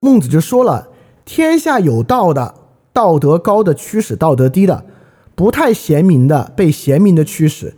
[0.00, 0.88] 孟子就说了：
[1.24, 2.54] 天下有道的，
[2.92, 4.84] 道德高的驱使道德低的。
[5.38, 7.74] 不太贤明的被贤明的驱使，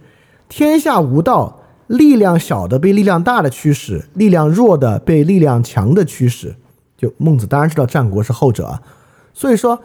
[0.49, 6.57] 天下无道，力量小的被力量大的驱使，力量弱的被力量强的驱使。
[6.97, 8.83] 就孟子当然知道战国是后者啊，
[9.35, 9.83] 所以说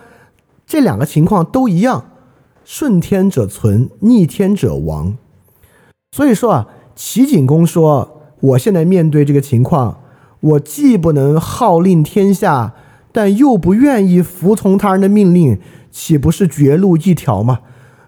[0.65, 2.11] 这两个情况都一样，
[2.63, 5.17] 顺天者存，逆天者亡。
[6.13, 9.99] 所以说啊，齐景公说，我现在面对这个情况，
[10.39, 12.73] 我既不能号令天下，
[13.11, 15.59] 但又不愿意服从他人的命令。
[15.95, 17.61] 岂不是绝路一条吗？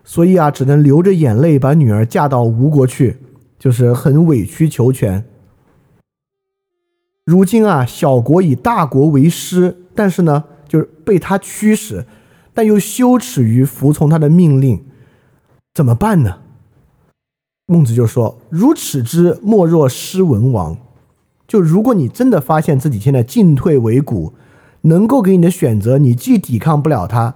[0.04, 3.16] 所以啊，只能流着眼泪把女儿嫁到吴国去，
[3.58, 5.24] 就是很委曲求全。
[7.24, 12.06] 如今啊，小国以大国为师，但是呢，就是被他驱使，
[12.54, 14.84] 但又羞耻于服从他的命令，
[15.74, 16.40] 怎么办呢？
[17.68, 20.78] 孟子就说：“如耻之，莫若失文王。”
[21.48, 24.34] 就如果你真的发现自己现在进退维谷，
[24.82, 27.36] 能够给你的选择，你既抵抗不了他。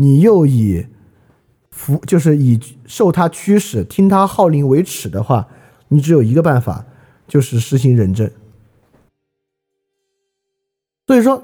[0.00, 0.86] 你又以
[1.72, 5.48] 服，就是以受他驱使、听他号令为耻的话，
[5.88, 6.86] 你只有一个办法，
[7.26, 8.30] 就是实行仁政。
[11.08, 11.42] 所以说，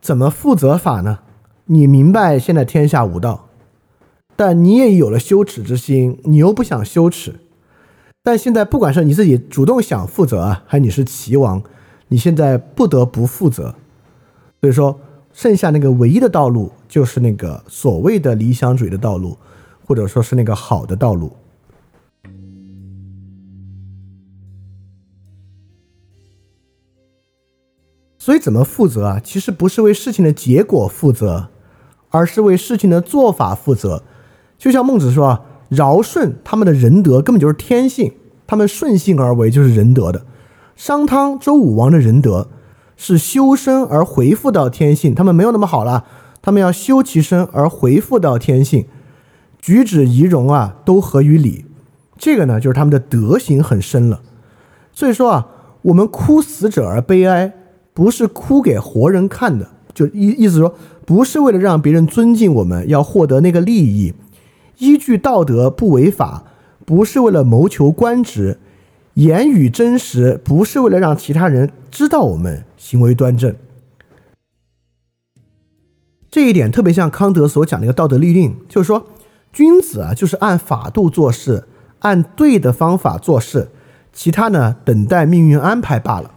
[0.00, 1.18] 怎么负责法呢？
[1.66, 3.48] 你明白现在天下无道，
[4.34, 7.40] 但你也有了羞耻之心，你又不想羞耻。
[8.22, 11.62] 但现在不管是你自己主动想负责啊，还是你是齐王，
[12.08, 13.74] 你现在不得不负责。
[14.60, 15.00] 所以说，
[15.32, 19.38] 剩下那个唯一的道路就是那个所谓的理想主义的道路，
[19.86, 21.32] 或者说是那个好的道路。
[28.18, 29.20] 所以怎么负责啊？
[29.22, 31.48] 其实不是为事情的结果负责，
[32.10, 34.02] 而是为事情的做法负责。
[34.58, 38.12] 就像孟子说啊，尧舜他们的仁德根本就是天性，
[38.46, 40.26] 他们顺性而为就是仁德的。
[40.76, 42.48] 商汤、周武王的仁德
[43.00, 46.04] 是修身而回复到天性，他们没有那么好了，
[46.42, 48.84] 他们要修其身而回复到天性，
[49.58, 51.64] 举止仪容啊都合于礼。
[52.18, 54.20] 这个呢，就是他们的德行很深了。
[54.92, 55.46] 所以说啊，
[55.80, 57.54] 我们哭死者而悲哀。
[57.92, 64.14] 不是哭给活人看的，就意意思说，不是为了让别人尊敬我们，要获得那个利益，
[64.78, 66.44] 依据道德不违法，
[66.86, 68.58] 不是为了谋求官职，
[69.20, 73.54] 言语真实，不是为了让其他人知道我们行为端正。
[76.30, 79.08] 这一点特别像康德所讲的一个道德律令，就是说，
[79.52, 81.64] 君子啊，就是按法度做事，
[81.98, 83.68] 按对的方法做事，
[84.10, 86.30] 其他呢，等待命运安排罢了。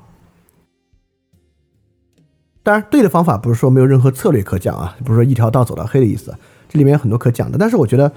[2.64, 6.36] 当然，对的方法不是说没有任何策略可讲啊，不是说一条道走到黑的意思。
[6.68, 8.12] 这里面有很多可讲的，但是我觉得，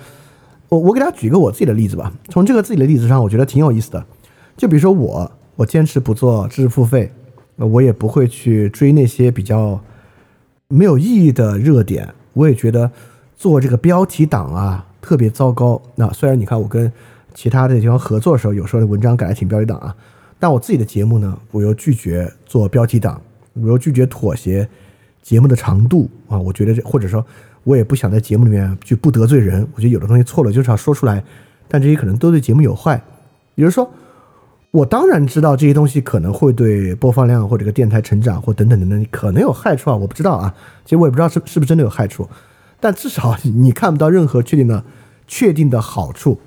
[0.68, 2.12] 我我给大家举一个我自己的例子吧。
[2.31, 4.05] 从这个自己的例子上，我觉得挺有意思的。
[4.57, 7.12] 就比如说我，我坚持不做知识付费，
[7.57, 9.81] 那我也不会去追那些比较
[10.69, 12.09] 没有意义的热点。
[12.33, 12.90] 我也觉得
[13.37, 15.81] 做这个标题党啊特别糟糕。
[15.95, 16.90] 那虽然你看我跟
[17.35, 19.95] 其他的地方合作的时候，有时候的文章改的挺标题党啊，
[20.38, 23.21] 但我自己的节目呢，我又拒绝做标题党。
[23.55, 24.69] 我又拒绝妥协
[25.23, 27.25] 节目的长度啊，我觉得这或者说，
[27.64, 29.66] 我也不想在节目里面去不得罪人。
[29.75, 31.25] 我觉得有的东西错了就是要说出来，
[31.66, 33.03] 但这些可能都对节目有坏。
[33.55, 33.90] 比如说，
[34.77, 42.29] 我当然知道这些东西可能会对播放量或者个电台成长或等等等等可能有害处啊，我不知道啊，其实我也不知道是是不是真的有害处，
[42.79, 44.85] 但至少你看不到任何确定的
[45.27, 46.38] 确定的好处。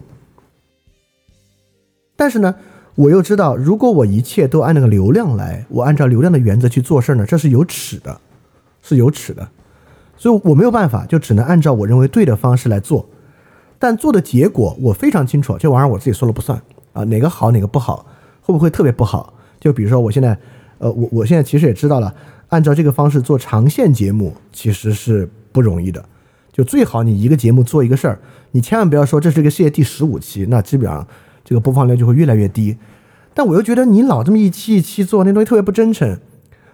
[2.15, 2.55] 但是呢？
[2.95, 8.19] 我又知道，如果我一切都按那个流量来，我按照流量的原则去做事呢，这是有耻的，
[8.81, 9.47] 是有耻的，
[10.17, 13.07] 所以我没有办法，就只能按照我认为对的方式来做。
[13.77, 18.05] 但做的结果我非常清楚，这玩意儿我自己说了不算啊，哪个好哪个不好，
[18.51, 19.33] 会不会特别不好？
[19.59, 20.37] 就比如说我现在，
[20.79, 22.13] 呃，我我现在其实也知道了，
[22.47, 26.03] 按照这个方式做长线节目其实是不容易的，
[26.51, 28.19] 就最好你一个节目做一个事儿，
[28.51, 31.07] 你千万不要说这是个世界第十五期，那基本上。
[31.41, 32.77] 这个播放量就会越来越低，
[33.33, 36.07] 但我又觉得你老这么一期一期做那东西特别不真诚，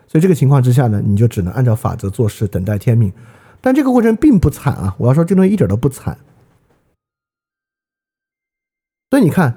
[0.05, 3.13] 所以这个情况之下呢，你就只能按照法则做事，等待天命。
[3.61, 4.93] 但这个过程并不惨啊！
[4.97, 6.17] 我要说这东西一点都不惨。
[9.11, 9.55] 所以你看，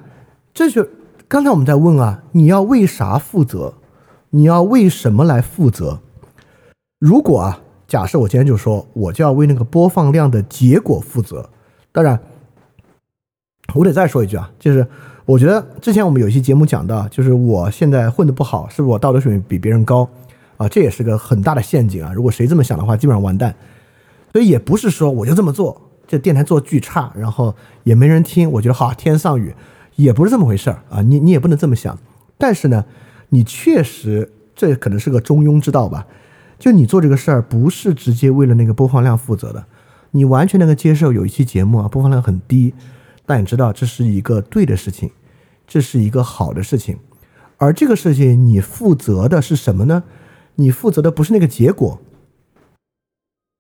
[0.55, 0.87] 这就
[1.29, 3.75] 刚才我们在问啊，你要为啥负责？
[4.31, 6.01] 你要为什么来负责？
[6.99, 11.51] 如果啊，假设我今天就说我就要为那个播放量的结果负责，
[11.93, 12.19] 当然。
[13.75, 14.87] 我得再说一句啊，就是
[15.27, 20.09] 我觉得之前我们有一期节目讲到，就是我现在混得不好，是不是我道德水平比别人高
[20.57, 20.67] 啊？
[20.67, 22.11] 这也是个很大的陷阱啊！
[22.15, 23.55] 如果谁这么想的话，基本上完蛋。
[24.33, 27.55] 所以也不是说我就这么做，这电台做巨差，然后
[27.85, 29.55] 也没人听，我觉得好天上雨，
[29.99, 31.03] 也不是这么回事儿啊！
[31.03, 31.99] 你你也不能这么想。
[32.39, 32.85] 但是呢，
[33.31, 36.07] 你确实这可能是个中庸之道吧？
[36.57, 39.67] 就你做这个事儿，不是直接为了那个播放量负责的，
[40.13, 42.73] 你完全能够接受有一期节目啊播放量很低。
[43.27, 45.11] 但你知道这是一个对的事情，
[45.67, 46.97] 这是一个好的事情，
[47.57, 50.05] 而这个事情你负责的是什么呢？
[50.55, 52.01] 你负责的不是那个结果，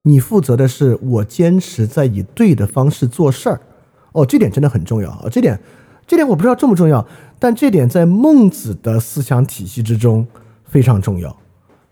[0.04, 3.60] 你负责的是我坚持在以对的方式做事儿。
[4.12, 5.28] 哦，这点真的很重要啊！
[5.30, 5.60] 这点，
[6.08, 7.06] 这点我不知道重不重要，
[7.38, 10.26] 但这点在孟子的思想体系之中
[10.64, 11.36] 非常重要。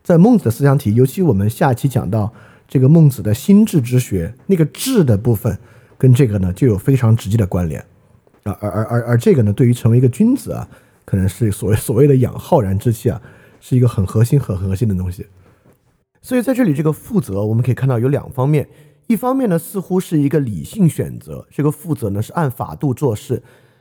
[0.03, 2.33] 在孟子的思想体，尤其我们下期讲到
[2.67, 5.57] 这个孟子的心智之学那个智的部分。
[5.99, 7.81] 跟这个呢就有非常直接的关联，
[8.43, 10.69] 啊，而而而而这个呢，对于成为一个君子啊，
[11.07, 13.19] 可能是所谓所谓的养浩然之气啊，
[13.61, 15.27] 是一个很核心、很核心的东西。
[16.21, 18.69] 所以在这里，这个负责我们可以看到有两方面，
[19.07, 23.39] 一方面呢似乎是一个理性选择，这个负责呢是按法度做事；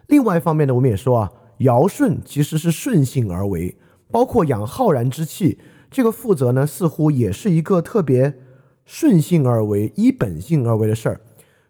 [0.07, 3.77] 另外一方面呢，我们也说啊，尧舜其实是顺性而为，
[4.11, 8.35] 包括养浩然之气，这个负责呢似乎也是一个特别
[8.85, 11.21] 顺性而为、依本性而为的事儿。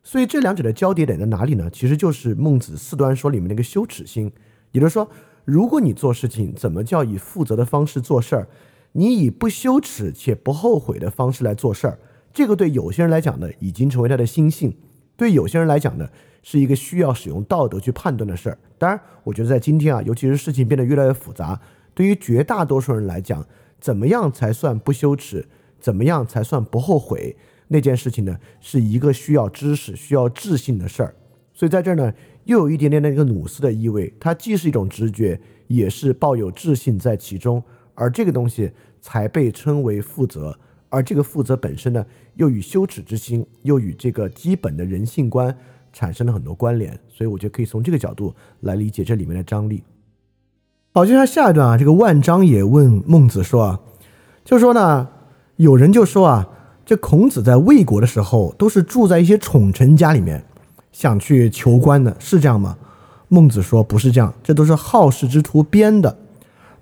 [0.04, 1.70] 所以这两者的交叠点在哪里呢？
[1.72, 4.32] 其实就是孟子四端说里面那个羞耻心，
[4.72, 5.10] 也就是说，
[5.46, 8.48] 如果你做事情怎么叫以负责的方式做事儿，
[8.92, 12.00] 你以不羞耻且不后悔的方式来做事儿，
[12.34, 14.72] 这个对有些人来讲呢，已经成为他的心性；
[15.18, 16.10] 对有些人来讲呢，
[16.46, 18.58] 是一个需要使用道德去判断的事儿。
[18.78, 21.60] 当然，我觉得在今天啊，尤其是事情变得越来越复杂，
[21.96, 23.44] 对于绝大多数人来讲，
[23.80, 25.44] 怎么样才算不羞耻？
[25.80, 27.36] 怎么样才算不后悔？
[27.70, 31.16] 那件事情呢，是一个需要知识、需要智性的事儿。
[31.52, 34.14] 所以在这儿呢，又有一点点那个努斯的意味。
[34.20, 37.64] 它既是一种直觉，也是抱有智性在其中。
[37.96, 38.72] 而这个东西
[39.02, 40.56] 才被称为负责。
[40.90, 45.58] 而这个负责本身呢，又与羞耻之心，又与这个基本的人性观
[45.96, 46.92] 产生了很多关联。
[47.08, 49.82] 所以我觉得可以从这个角度来理解这里面的张力。
[50.94, 53.80] 好，接下来下一段啊，这个万章也问孟子说啊，
[54.44, 55.08] 就说呢，
[55.56, 56.50] 有人就说啊，
[56.86, 60.46] 这孔子在魏国的时候都是住在一些宠臣家里面，
[60.92, 62.78] 想去求官的，是这样吗？
[63.28, 66.18] 孟子说不是这样，这都是好事之徒编的。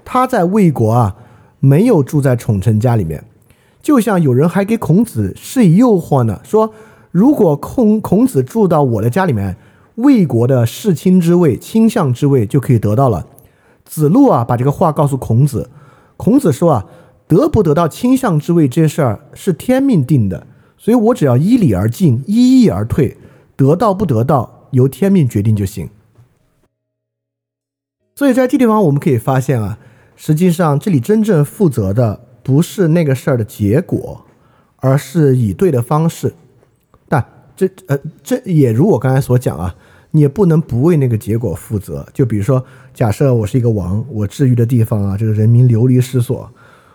[0.04, 1.16] 他在魏国啊，
[1.60, 3.24] 没有住在宠臣家里面。
[3.82, 6.74] 就像有人还给孔子施以诱惑呢，说
[7.14, 9.56] 如果孔孔子住到我的家里面，
[9.98, 13.28] 魏国的世卿之位、卿相之位就可以得到了。
[13.86, 15.70] 子路啊，把这个话告诉孔子，
[16.18, 16.86] 孔子说啊，
[17.28, 23.16] 得不得到卿相之位这事儿是天命定的，所以我只要依礼而进，依义而退，
[23.56, 25.88] 得到不得到由天命决定就行。
[28.16, 29.78] 所以在这地方我们可以发现啊，
[30.16, 32.22] 实际上这里真正负责的。
[32.42, 34.26] 不是那个事儿的结果，
[34.78, 36.34] 而是以对的方式。
[37.68, 39.74] 这呃，这也如我刚才所讲啊，
[40.12, 42.06] 你也不能不为那个结果负责。
[42.14, 46.52] 就比如说，假设我是一个王，我治愈的地方啊，这个人民流离失所，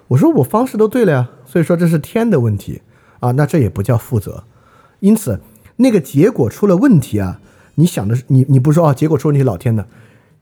[0.08, 2.82] 我说我方式都对了呀，所以说这是天的问题
[3.20, 4.44] 啊，那这也不叫负责。
[5.00, 5.40] 因此，
[5.76, 7.40] 那个结果出了问题啊，
[7.76, 9.86] 你想的是你你不说啊，结果出问题老天的，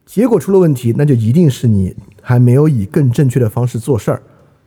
[0.05, 4.21] 结果出了问题，那就一定是你还没有以更正确的方式做事儿。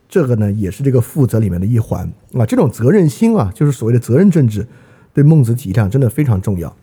[0.08, 2.44] 这个呢，也是这个负责里面的一环啊。
[2.44, 4.66] 这种责任心啊，就是所谓的责任政治，
[5.12, 6.74] 对孟子体谅真的非常重要。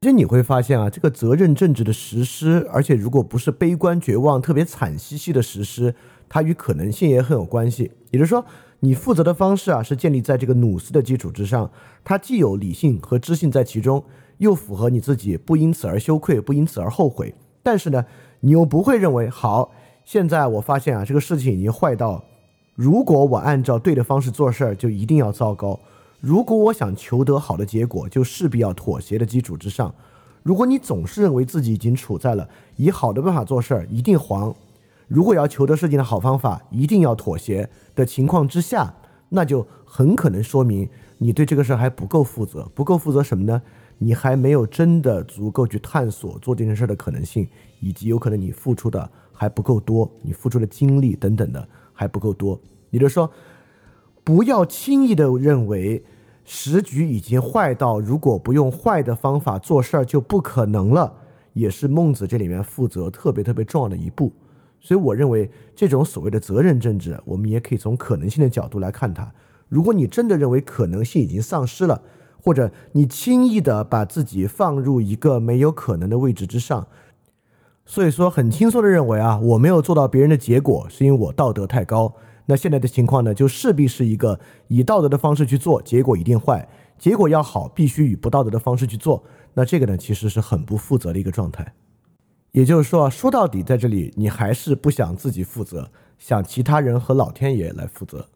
[0.00, 5.94] 其实你会发现啊，这个责任政治的实施，而且如果不是悲观绝望、特别惨兮兮的实施，
[6.28, 7.92] 它与可能性也很有关系。
[8.10, 8.44] 也就是说，
[8.80, 11.70] 你负责的方式啊，是建立在这个努斯的基础之上，
[12.02, 14.04] 它既有理性和知性在其中，
[14.38, 17.32] 又符合你自己不因此而羞愧、不因此而后悔。
[17.62, 18.04] 但是呢，
[18.40, 19.70] 你又不会认为，好，
[20.04, 22.24] 现在我发现啊，这个事情已经坏到。
[22.74, 25.78] 如果我按照对的方式做事儿，就一定要糟糕；
[26.22, 29.92] 如果我想求得好的结果，就势必要妥协的基础之上。
[30.44, 34.54] 如果你总是认为自己已经处在了以好的办法做事儿一定黄，
[35.08, 38.94] 如果要求得事情的好方法一定要妥协的情况之下，
[39.30, 42.70] 那就很可能说明你对这个事儿还不够负责。
[42.72, 43.60] 不够负责什么呢？
[43.98, 47.48] 你还没有真的足够去探索做这件事儿的可能性，
[47.80, 51.68] 以及有可能你付出的还不够多，你付出的精力等等的。
[51.94, 52.58] 还不够多，
[52.90, 53.30] 也就是说，
[54.24, 56.02] 不要轻易的认为
[56.44, 61.12] 时局已经坏到如果不用坏的方法做事儿就不可能了，
[61.52, 64.32] 也是孟子这里面负责特别特别重要的一步。
[64.80, 69.32] 所以我认为这种所谓的责任政治，我们也可以从可能性的角度来看它。
[69.68, 72.02] 如果你真的认为可能性已经丧失了，
[72.42, 76.86] 或者你轻易的把自己放入一个没有可能的位置之上。
[77.86, 82.14] 所以说，很轻松的认为啊，我没有做到别人的结果，是因为我道德太高。
[82.46, 84.38] 那现在的情况呢，就势必是一个
[84.68, 86.68] 以道德的方式去做，结果一定坏。
[86.98, 89.22] 结果要好，必须以不道德的方式去做。
[89.54, 91.74] 那这个呢，其实是很不负责的一个状态。
[92.52, 98.28] 也就是说，说到底，在这里你还是不想自己负责，想其他人和老天爷来负责。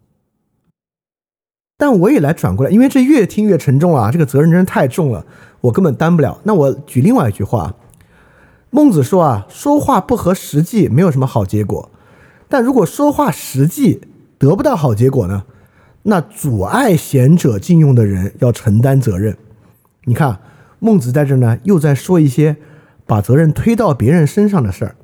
[1.77, 5.27] 但我也来转过来，因为这越听越沉重啊，这个责任真是太重了，
[5.61, 6.41] 我根本担不了。
[6.45, 7.75] 那我举另外一句话。
[8.71, 11.91] 孟子说啊，说话不合实际，没有什么好结果。
[12.49, 14.01] 但如果说话实际
[14.39, 15.45] 得不到好结果呢？
[16.03, 19.37] 那阻碍贤者禁用的人要承担责任。
[20.05, 20.39] 你看，
[20.79, 22.57] 孟子在这呢，又在说一些
[23.05, 24.95] 把责任推到别人身上的事儿。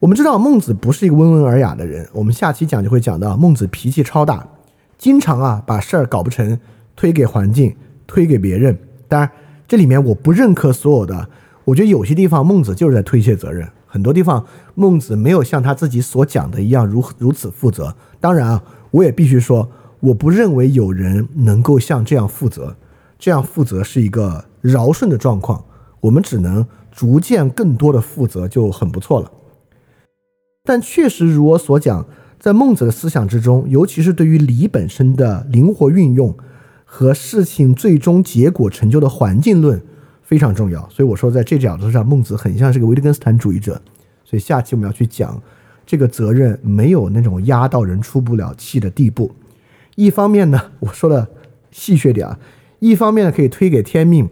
[0.00, 4.46] 我们知道孟子不是一个温文尔雅的人，我们下期讲就会讲到，孟子脾气超大，
[4.96, 6.60] 经常啊把事儿搞不成
[6.94, 7.74] 推给环境，
[8.06, 8.78] 推给别人。
[9.08, 9.28] 当然，
[9.66, 11.28] 这里面我不认可所有的。
[11.64, 17.96] 我觉得有些地方孟子就是在推卸责任，很多地方孟子没有像他自己所讲的一样如如此负责。
[18.20, 19.68] 当然啊，我也必须说，
[20.00, 22.76] 我不认为有人能够像这样负责，
[23.18, 25.64] 这样负责是一个饶顺的状况。
[26.00, 29.32] 我们只能逐渐更多的负责就很不错了。
[30.62, 32.06] 但确实如我所讲，
[32.38, 36.36] 在孟子的思想之中，尤其是对于礼本身的灵活运用
[36.84, 39.82] 和事情最终结果成就的环境论。
[40.28, 43.80] 非常重要，所以我说，在这角度上，孟子很像是个维特根斯坦主义者。
[44.26, 45.42] 所以下期我们要去讲
[45.86, 49.34] 这个责任没有那种压到人出不了气的地步。
[49.96, 51.26] 一方面呢，我说的
[51.70, 52.38] 戏谑点啊，
[52.78, 54.28] 一方面呢可以推给天命，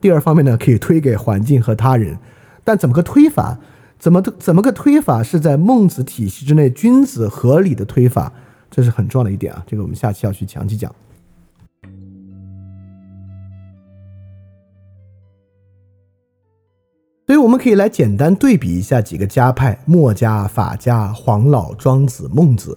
[0.00, 2.16] 第二方面呢可以推给环境和他人。
[2.64, 3.58] 但怎么个推法？
[3.98, 8.32] 怎么怎么个推法是在孟子体系之内君子合理的推法？
[8.70, 10.90] 这是很重要的一点啊，这个我们下期要去详细讲。
[17.26, 22.76] 所以我们可以来简单对比一下几个家派：墨家、法家、黄老、庄子、孟子。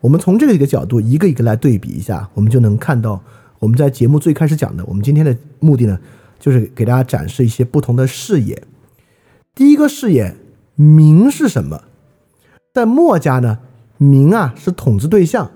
[0.00, 3.18] 我们从这个一个角度一个一个来对比一下，我们就能看到
[3.58, 4.84] 我们在节目最开始讲的。
[4.86, 5.98] 我们今天的目的呢，
[6.38, 8.62] 就是给大家展示一些不同的视野。
[9.54, 10.36] 第一个视野，
[10.74, 11.84] 名是什么？
[12.74, 13.60] 在墨家呢？
[13.96, 15.50] 民啊是统治对象，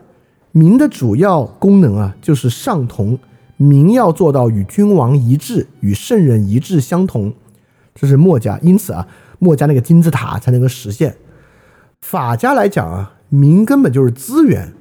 [0.53, 3.19] 民的主要功能啊就是上同，
[3.59, 7.35] 民要做到与君王一致，与圣人一致相同，
[8.01, 8.59] 这是墨家。
[8.63, 9.07] 因此啊，
[9.39, 11.15] 墨家那个金字塔才能够实现。
[12.01, 14.73] 法家来讲啊，民根本就是资源，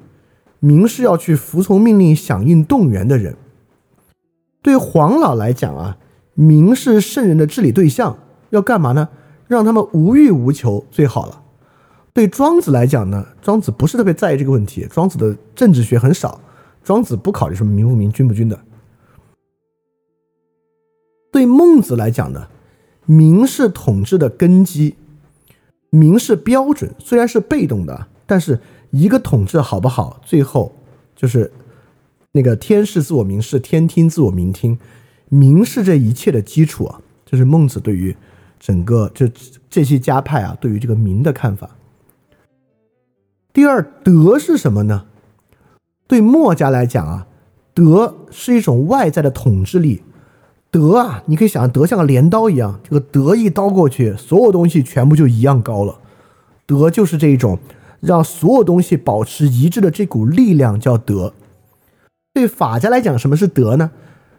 [0.62, 3.36] 民是要去服从命令、响应动员的人。
[4.62, 5.98] 对黄老来讲啊，
[6.34, 8.18] 民是圣人的治理对象，
[8.52, 9.10] 要干嘛呢？
[9.48, 11.42] 让他们无欲无求最好了。
[12.14, 14.88] 对庄子来讲呢，庄子不是特别在意这个问题。
[14.90, 16.40] 庄子的政治学很少，
[16.84, 18.58] 庄子不考虑什么民不民、君不君的。
[21.32, 22.48] 对孟子来讲呢，
[23.10, 24.94] 民是统治的根基，
[25.90, 26.94] 民是标准。
[27.00, 28.60] 虽然是被动的，但是
[28.92, 30.72] 一个统治好不好，最后
[31.16, 31.52] 就是
[32.34, 34.78] 那个天是自我民视，天听自我民听，
[35.28, 37.02] 民是这一切的基础啊。
[37.26, 38.16] 这是孟子对于
[38.60, 39.28] 整个这
[39.72, 41.72] 这些家派啊，对于这个民的看法。
[43.52, 45.08] 第二，德是什么呢？
[46.06, 47.26] 对墨家来讲啊，
[47.74, 50.04] 德是一种外在的统治力。
[50.72, 56.00] 德啊，你可以想象，德像个镰刀一样，这个德一刀过去，所有东西全部就一样高了。
[56.66, 57.58] 德就是这一种
[58.00, 61.34] 让所有东西保持一致的这股力量，叫德。
[62.34, 63.92] 对法家来讲，什么是德呢？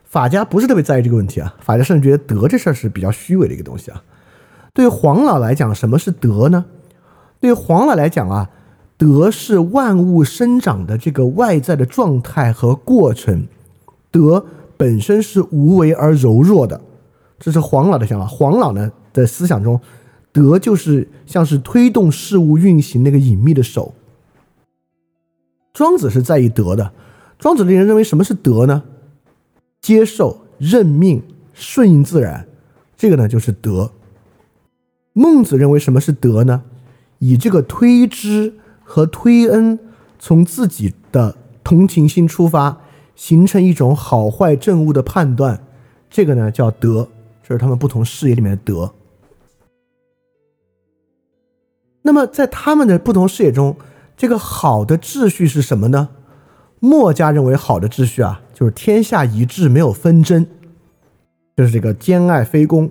[0.05, 4.03] 法家不是特别在意这个问题啊，法家甚至觉得德这事儿是比较虚伪的一个东西啊。
[4.73, 6.65] 对黄老来讲，什么是德呢？
[7.41, 8.51] 对黄老来讲啊。
[8.97, 13.49] 德是万物生长的这个外在的状态和过程，
[14.11, 14.45] 德
[14.81, 16.81] 本身是无为而柔弱的，
[17.39, 18.27] 这是黄老的想法。
[18.27, 19.79] 黄老呢的思想中，
[20.33, 23.93] 德就是像是推动事物运行那个隐秘的手。
[25.75, 26.93] 庄子是在意德的，
[27.39, 28.85] 庄子的人认为什么是德呢？
[29.83, 31.23] 接受、认命、
[31.53, 32.49] 顺应自然，
[32.97, 33.93] 这个呢就是德。
[35.13, 36.63] 孟子认为什么是德呢？
[37.19, 38.55] 以这个推知。
[38.93, 39.79] 和推恩
[40.19, 42.81] 从自己的同情心出发，
[43.21, 45.63] 形成一种好坏正误的判断，
[46.09, 47.07] 这个呢叫德，
[47.43, 48.95] 这是他们不同视野里面的德。
[52.01, 53.77] 那么在他们的不同视野中，
[54.17, 56.09] 这个好的秩序是什么呢？
[56.79, 60.47] 墨家认为好的秩序啊，就是天下一致，没有纷争，
[61.55, 62.91] 就是这个兼爱非攻。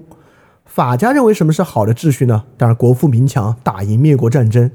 [0.64, 2.44] 法家认为什么是好的秩序呢？
[2.56, 4.70] 当然国富民强，打赢灭国战争。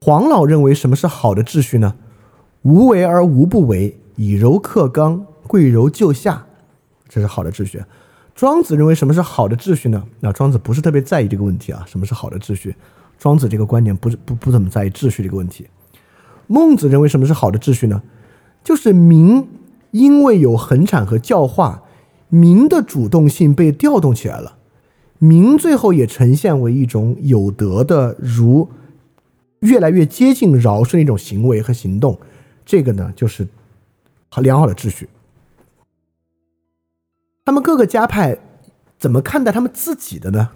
[0.00, 1.94] 黄老认为什么是好的秩序呢？
[2.62, 6.46] 无为而无不为，以柔克刚，贵柔就下，
[7.08, 7.82] 这是好的秩序。
[8.34, 10.02] 庄子认为什么是好的秩序呢？
[10.20, 12.74] 那庄子不是特别在意这个问题啊，什么是好的秩序？
[13.18, 15.66] 庄子这个观点不不不怎么在意秩序这个问题。
[16.46, 18.02] 孟子认为什么是好的秩序呢？
[18.62, 19.48] 就是民
[19.92, 21.82] 因为有恒产和教化，
[22.28, 24.56] 民的主动性被调动起来了，
[25.18, 28.68] 民最后也呈现为一种有德的如。
[29.60, 32.18] 越来越接近尧舜的一种行为和行动，
[32.66, 33.48] 这个呢就是
[34.28, 35.08] 和良好的秩序。
[37.44, 38.38] 他们各个家派
[38.98, 40.50] 怎么看待他们自己的呢？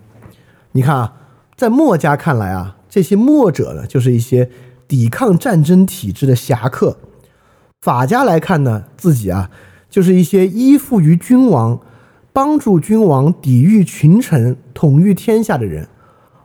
[0.72, 1.14] 你看啊，
[1.56, 4.50] 在墨家看来啊，这些墨者呢就是一些
[4.86, 6.96] 抵抗战争体制的侠客；
[7.80, 9.50] 法家来看呢，自己啊
[9.88, 11.80] 就是一些依附于君王、
[12.32, 15.86] 帮助君王抵御群臣、统御天下的人；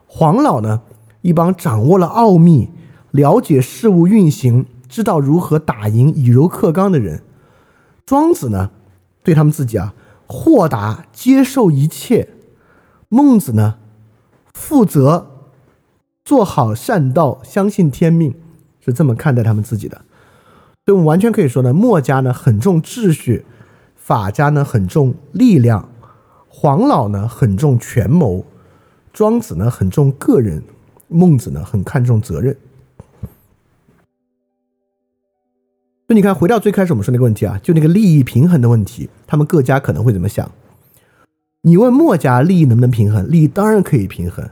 [0.08, 0.82] 黄老呢。
[1.22, 2.70] 一帮掌握了奥秘、
[3.10, 7.22] 了解事物运行、知道如何打赢、以柔克刚的人，
[8.06, 8.72] 庄子呢，
[9.24, 9.94] 对他们自己啊，
[10.26, 12.30] 豁达接受一切；
[13.10, 13.76] 孟子呢，
[14.54, 15.28] 负责
[16.24, 18.36] 做好善道，相信天命，
[18.80, 19.98] 是这么看待他们自己的。
[20.86, 23.46] 所以我们完全可以说呢，墨家呢很重秩序，
[23.98, 25.90] 法家呢很重力量，
[26.48, 28.46] 黄老呢很重权谋，
[29.12, 30.64] 庄子呢很重个人。
[31.10, 32.56] 孟子呢，很看重责任。
[36.08, 40.52] 所以你看，回到最开始我们说那个问题啊，就那个利益平衡的问题，他们各家可能会怎么想？
[41.62, 43.28] 你问墨家利益能不能平衡？
[43.28, 44.48] 利益当然可以平衡，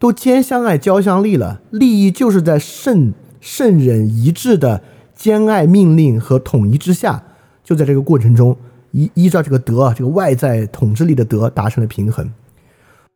[0.00, 4.82] 都兼相爱、交相利了，利益就是在圣圣人一致的
[5.14, 7.22] 兼爱命令和统一之下，
[7.62, 8.56] 就在这个过程中
[8.90, 12.28] 依依照这个德，这个外在统治力的德达成了平衡。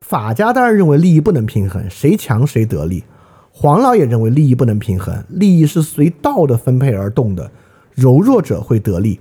[0.07, 3.03] 法家当然认为利益不能平衡，谁强谁得利。
[3.51, 7.51] 黄老也认为利益不能平衡，利益是随道的分配而动的，
[8.01, 9.21] 柔弱者会得利。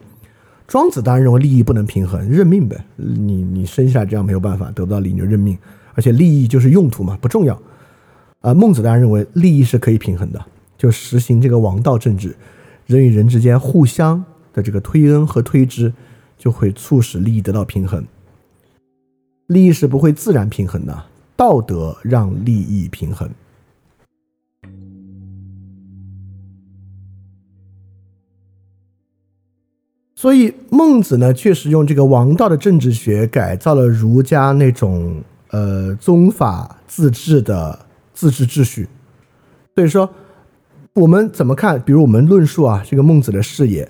[0.65, 2.79] 庄子当然认为利益不能平衡，认命呗。
[2.95, 5.57] 你你生下来这样没有办法得不到利益就认命，
[5.95, 7.59] 而且利益就是用途嘛，不重要。
[8.41, 10.45] 啊，孟子当然认为利益是可以平衡的，
[10.77, 12.35] 就实行这个王道政治，
[12.85, 14.23] 人与人之间互相
[14.53, 15.91] 的这个推恩和推之，
[16.37, 18.05] 就会促使利益得到平衡。
[19.47, 21.03] 利益是不会自然平衡的，
[21.35, 23.27] 道德让利益平衡。
[30.19, 35.15] 所以孟子呢，确实用这个王道的政治学改造了儒家那种
[35.51, 38.85] 呃宗法自治的自治秩序。
[39.73, 40.09] 所以说，
[40.93, 41.81] 我们怎么看？
[41.81, 43.89] 比如我们论述啊，这个孟子的视野，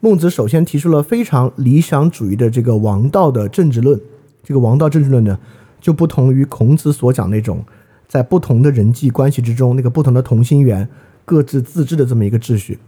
[0.00, 4.00] 孟子首先提出了非常理想主义的这个王道的政治论。
[4.42, 5.38] 这个王道政治论呢，
[5.78, 7.62] 就不同于孔子所讲那种
[8.08, 10.88] 在不同的人际关系之中，那个不同的同心圆
[11.26, 12.78] 各自自治的这么一个秩序。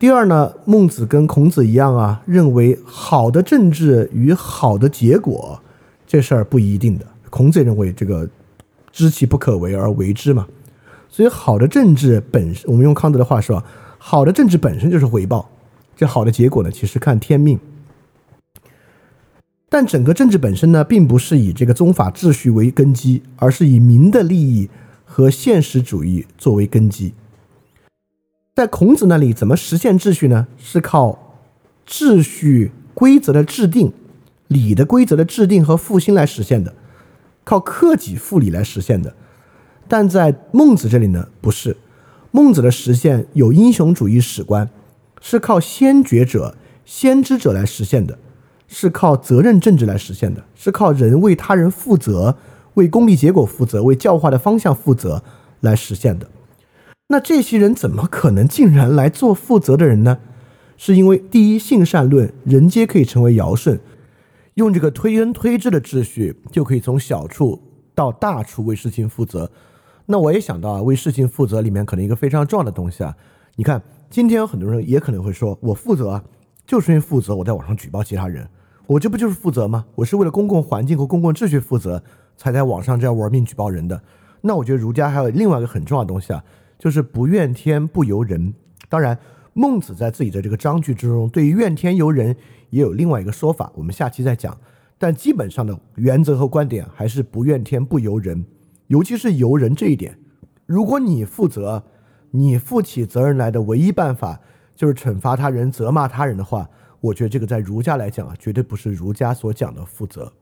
[0.00, 5.60] 第二呢，孟子跟孔子一样啊，认为好的政治与好的结果
[6.06, 7.04] 这事儿不一定的。
[7.28, 8.26] 孔子也认为这个
[8.90, 10.48] 知其不可为而为之嘛，
[11.10, 13.62] 所以好的政治本身，我们用康德的话说，
[13.98, 15.50] 好的政治本身就是回报。
[15.94, 17.60] 这好的结果呢，其实看天命。
[19.68, 24.70] 但整个政治本身呢，并不是以这个宗法秩序为根基，而是以民的利益
[25.04, 27.12] 和现实主义作为根基。
[28.54, 30.48] 在孔子那里，怎么实现秩序呢？
[30.58, 31.36] 是靠
[31.86, 33.92] 秩序规则的制定、
[34.48, 36.74] 礼的规则的制定和复兴来实现的，
[37.44, 39.14] 靠克己复礼来实现的。
[39.88, 41.76] 但在孟子这里呢，不是。
[42.32, 44.68] 孟子的实现有英雄主义史观，
[45.20, 48.18] 是靠先觉者、先知者来实现的，
[48.68, 52.36] 是靠责任政治来实现的，是靠人为他人负责、
[52.74, 55.22] 为功利结果负责、为教化的方向负责
[55.60, 56.28] 来实现的。
[57.12, 60.18] 那这些人怎么可能竟然来做负责的人呢？
[60.76, 63.80] 是因为第一，性善论，人皆可以成为尧舜，
[64.54, 67.60] 用这个推恩推智的秩序，就可以从小处
[67.96, 69.50] 到大处为事情负责。
[70.06, 73.12] 那我也想到啊，为事情负责里面可能一个非常重要的东西啊。
[73.56, 76.24] 你看，今天有很多人也可能会说，我负责啊，
[76.64, 78.48] 就是因为负责，我在网上举报其他人，
[78.86, 79.84] 我这不就是负责吗？
[79.96, 82.00] 我是为了公共环境和公共秩序负责，
[82.36, 84.00] 才在网上这样玩命举报人的。
[84.42, 86.42] 那我觉得儒家还有另外一个很重要的东西啊。
[86.80, 88.54] 就是不怨天不尤人。
[88.88, 89.16] 当然，
[89.52, 92.34] 孟子在自己的这个章句之中，对于怨天尤人
[92.70, 94.56] 也有另外一个说法，我们下期再讲。
[94.98, 98.44] 但基本上的原则和观点还是不怨天不尤人，
[98.86, 100.18] 尤其是尤人这一点。
[100.66, 101.84] 如果你负责，
[102.30, 104.40] 你负起责任来的唯一办法
[104.74, 106.68] 就是惩罚他人、责骂他人的话，
[107.00, 110.32] 我觉得这个在儒家来讲啊，绝对不是儒家所讲的负责。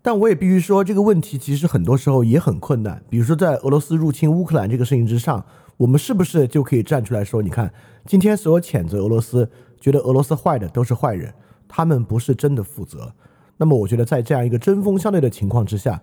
[0.00, 3.02] 但我也必须说，这个问题其实很多时候也很困难。
[3.08, 5.44] 比如说，在俄罗斯入侵乌克兰这个事情之上。
[5.82, 7.72] 我们是不是就可以站出来说：“你看，
[8.06, 11.34] 今天所有谴责俄罗斯、觉得俄罗斯坏的都是坏人，
[11.66, 13.12] 他们不是真的负责。”
[13.58, 16.00] 那么，我觉得在这样一个针锋相对的情况之下，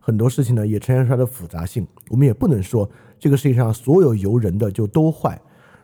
[0.00, 1.86] 很多事情呢也呈现出来的复杂性。
[2.10, 2.86] 我们也不能说
[3.18, 5.40] 这个世界上所有由人的就都坏。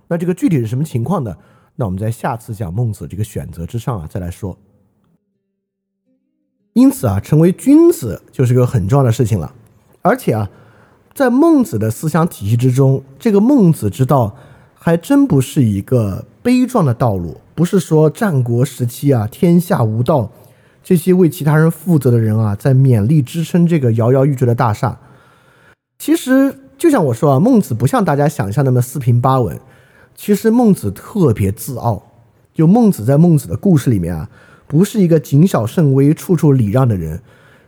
[0.08, 1.34] 那这个具体是什么情况呢？
[1.74, 4.54] 那我们在下次讲孟子这个选择之上啊再来说。
[6.74, 9.54] 因此啊，成为君子就是个很重要的事情了，
[10.02, 10.50] 而且啊。
[11.18, 14.36] 在孟子的思想体系之中，这个孟子之道
[14.72, 20.30] 还真不是一个悲壮的道路，不是说战国时期啊，天下无道，
[20.80, 24.96] 这些为其他人负责的人啊，在勉力支撑这个摇摇欲坠的大厦。
[25.98, 29.58] 其实，就像我说啊，孟子不像大家想象那么四平八稳，
[30.14, 32.00] 其实孟子特别自傲。
[32.54, 34.30] 就孟子在孟子的故事里面啊，
[34.68, 37.20] 不是一个谨小慎微、处处礼让的人。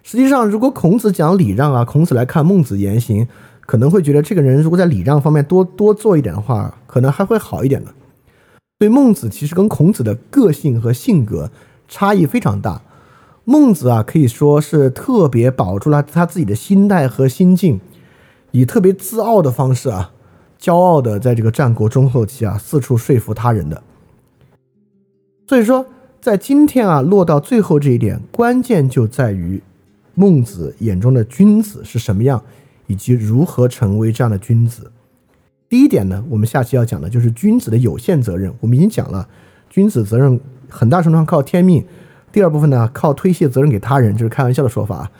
[0.03, 3.28] 实际上，如果孔子讲礼让啊，孔子来看孟子言行，
[3.66, 7.92] 可能会觉得这个人如果在礼让方面多多做一点的话，可能还会好一点的。
[8.78, 11.51] 所以孟子其实跟孔子的个性和性格
[11.86, 12.80] 差异非常大。
[13.44, 17.80] 孟子啊，可以说是特别保住了他自己的心态和心境，
[18.53, 20.12] 以特别自傲的方式啊，
[20.59, 23.82] 骄傲的在这个战国中后期啊，四处说服他人的。
[25.46, 25.84] 所以说，
[26.20, 29.62] 在今天啊，落到最后这一点，关键就在于。
[30.15, 32.43] 孟子眼中的君子是什么样，
[32.87, 34.91] 以及如何成为这样的君子？
[35.69, 38.53] 第一点呢，我们下期要讲的就是君子的有限责任。
[38.61, 39.29] 我们已经讲了，
[39.69, 40.39] 君子责任
[40.69, 41.85] 很大程度上靠天命。
[42.33, 45.11] 第二部分呢，靠推卸责任给他人，就是开玩笑的说法啊，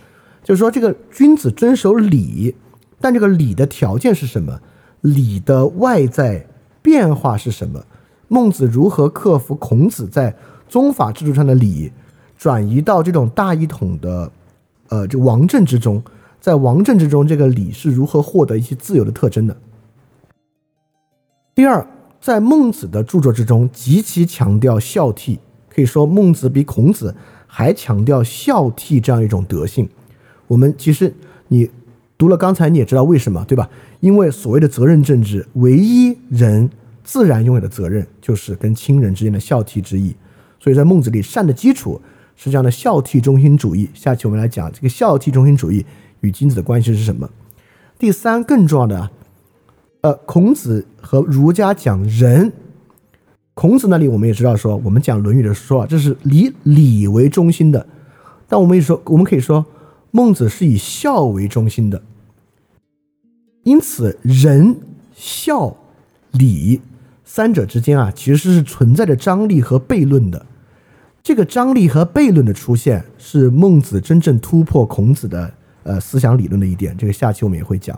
[0.43, 2.57] 就是说这个君子遵守礼，
[3.01, 4.61] 但这个礼的条件是什么？
[5.03, 6.47] 礼的外在
[6.83, 7.85] 变化是什么？
[8.29, 10.37] 孟子如何克服孔子在
[10.69, 11.93] 宗法制度上的礼，
[12.37, 14.31] 转移到这种大一统的？
[14.91, 16.03] 呃，这王政之中，
[16.41, 19.57] 在王政之中，这个礼是如何获得一些自由的特征的。
[21.55, 21.87] 第二，
[22.21, 25.39] 在孟子的著作之中，极其强调孝悌，
[25.69, 27.15] 可以说孟子比孔子
[27.47, 29.89] 还强调孝悌这样一种德性。
[30.47, 31.15] 我们其实
[31.49, 31.71] 你
[32.19, 33.71] 读了刚才你也知道为什么，对吧？
[34.01, 36.69] 因为所谓的责任政治，唯一人
[37.05, 40.17] 自然拥有的责任就是跟亲人之间的孝悌之意。
[40.59, 42.01] 所以在孟子里，善的基础
[42.43, 43.91] 是这样的孝悌中心主义。
[43.93, 45.85] 下期我们来讲这个孝悌中心主义
[46.23, 47.29] 与君子的关系是什么。
[47.99, 49.11] 第三，更重要的啊，
[50.01, 52.51] 呃，孔子和儒家讲仁。
[53.53, 57.87] 孔子那里我们也知道说，我们讲《论语》的时候啊，这是以礼为中心的。
[58.49, 59.67] 但我们也说，我们可以说。
[60.13, 62.03] 孟子是以孝为中心的，
[63.63, 64.77] 因此仁、
[65.15, 65.77] 孝、
[66.33, 66.81] 礼
[67.25, 70.47] 三者之间啊，其实是存在着张力和悖论的。
[71.31, 75.49] 这个张力和悖论的出现，是孟子真正突破孔子的
[75.85, 76.93] 呃思想理论的一点。
[76.97, 77.97] 这个下期我们也会讲。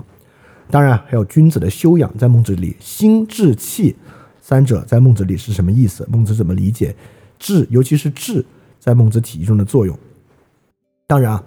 [0.70, 3.96] 当然，还有君子的修养，在孟子里，心、志、气
[4.42, 6.06] 三者在孟子里是什么意思？
[6.12, 6.94] 孟子怎么理解
[7.38, 8.44] 志，尤其是志
[8.78, 9.98] 在孟子体系中的作用？
[11.06, 11.42] 当然啊。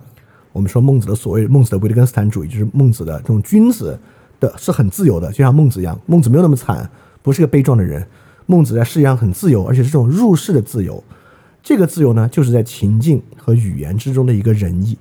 [0.53, 3.95] 我们说孟子的所谓孟子的维特根斯坦主义，就是孟子的这种君子
[4.39, 5.95] 的是很自由的，就像孟子一样。
[6.07, 6.89] 孟子没有那么惨，
[7.21, 8.03] 不是个悲壮的人。
[8.47, 11.03] 孟子在世界上很自由，而且是这种入世的自由。
[11.66, 14.95] 这个自由呢，就是在情境和语言之中的一个仁义。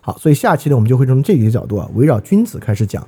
[0.00, 3.04] 好，所以下期呢，我们就会从这几个角度啊，围绕君子开始讲，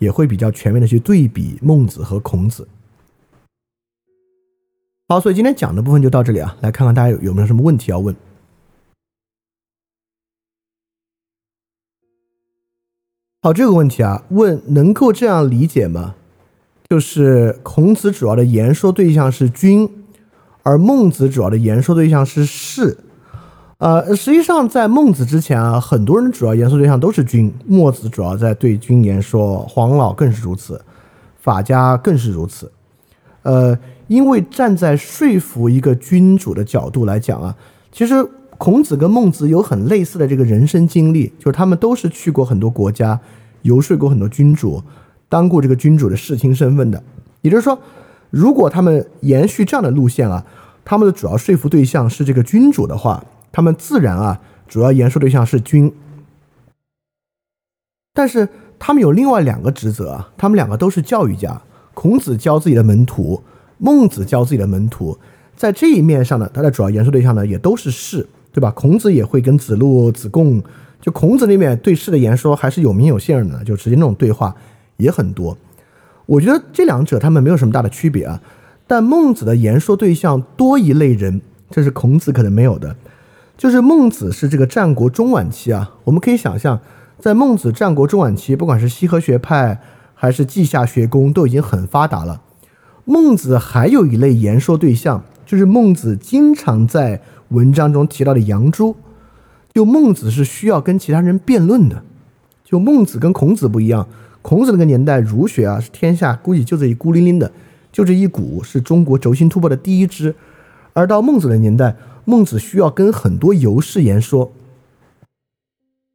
[0.00, 2.66] 也会比较全面的去对比孟子和孔子。
[5.08, 8.12] 好，所以今天讲的部分就到这里啊，来看看大家有有没有什么问题要问。
[13.42, 16.16] 好，这个问题啊，问能够这样理解吗？
[16.90, 20.01] 就是孔子主要的言说对象是君，
[20.62, 22.98] 而孟子主要的言说对象是士。
[23.78, 27.52] 呃，实际上在孟子之前啊，很多人主要言说对象都是君。
[27.66, 30.80] 墨子主要在对君言说，黄老更是如此，
[31.40, 32.70] 法家更是如此。
[33.42, 37.56] 呃，因为站在说服一个君主的角度来讲啊，
[37.90, 38.26] 其实。
[38.58, 43.18] 孔子跟孟子有很类似的这个人生经历，就是他们都是去过很多国家，
[43.62, 44.80] 游说过很多君主，
[45.28, 47.02] 当过这个君主的世卿身份的。
[47.40, 47.76] 也就是说，
[48.32, 50.44] 如果他们延续这样的路线啊，
[50.84, 55.94] 他们的主要说服对象是这个君主的话，他们自然啊，主要言说对象是君。
[58.12, 61.62] 但是他们有另外两个职责啊，他们两个都是教育家，
[61.94, 63.42] 孔子教自己的门徒，
[63.78, 65.16] 孟子教自己的门徒，
[65.54, 68.26] 在这一面上呢，他的主要言说对象呢，也都是士。
[68.54, 68.70] 对吧？
[68.72, 70.62] 孔子也会跟子路、子贡，
[71.00, 74.54] 就孔子那边对士的言说还是有名有姓的，就直接那种对话
[74.98, 75.56] 也很多。
[76.26, 78.40] 我觉得这两者他们没有什么大的区别啊。
[78.86, 82.96] 但孟子的言说对象多一类人，这是孔子可能没有的。
[83.56, 86.80] 就是孟子是这个战国中晚期啊，我们可以想象，
[87.18, 89.80] 在孟子战国中晚期，不管是西河学派
[90.14, 92.42] 还是稷下学宫，都已经很发达了。
[93.04, 97.20] 孟子还有一类言说对象，就是孟子经常在。
[97.52, 98.96] 文章中提到的杨朱，
[99.74, 102.02] 就孟子是需要跟其他人辩论的。
[102.64, 104.08] 就孟子跟孔子不一样，
[104.42, 107.50] 孔子那个年代儒学啊是天下估计就这一孤零零的，
[107.90, 110.34] 就这一股是中国轴心突破的第一支。
[110.92, 114.52] 而到孟子的年代，孟子需要跟很多游士言说。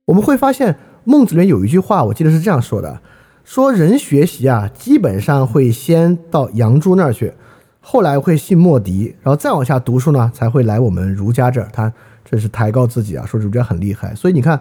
[0.05, 3.01] 我们会发现孟子里面有一句话，我记得是这样说的：
[3.43, 7.33] 说人学习啊，基本上会先到杨朱那儿去。
[7.79, 11.69] 后来会信莫迪，然后再往下读书呢，才会来我们儒家这儿。
[11.71, 11.91] 他
[12.23, 14.13] 这是抬高自己啊，说儒家很厉害。
[14.13, 14.59] 所以你看，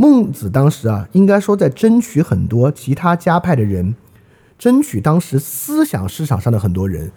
[0.00, 3.94] 孟子当时啊，应该说在争取很多其他家派的人，
[4.58, 7.12] 争取当时思想市场上的很多人。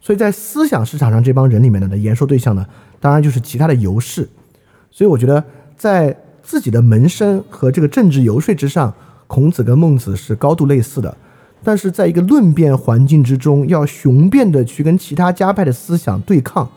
[0.00, 2.64] 所以在思想市场上这帮人里面的言说对象呢，
[2.98, 4.26] 当然就是其他的游士。
[4.90, 5.44] 所以我觉得，
[5.76, 8.94] 在自己的门生和这个政治游说之上，
[9.26, 11.14] 孔子跟孟子是高度类似的。
[11.62, 16.70] 但是在一个论辩环境之中，要雄辩的去跟其他家派的思想对抗，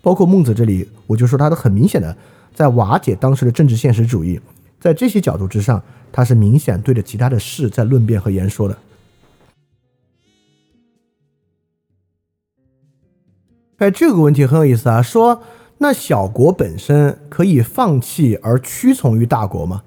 [0.00, 2.16] 包括孟子这里，我就说他的很明显的
[2.54, 4.40] 在瓦解当时的政治现实主义，
[4.84, 5.82] 在这些角度之上，
[6.12, 8.76] 他是明显对着其他的事在论辩和言说的。
[13.78, 15.40] 哎，这个问题很有意思啊，说
[15.78, 19.84] 那小国本身可以放弃而屈从于大国吗？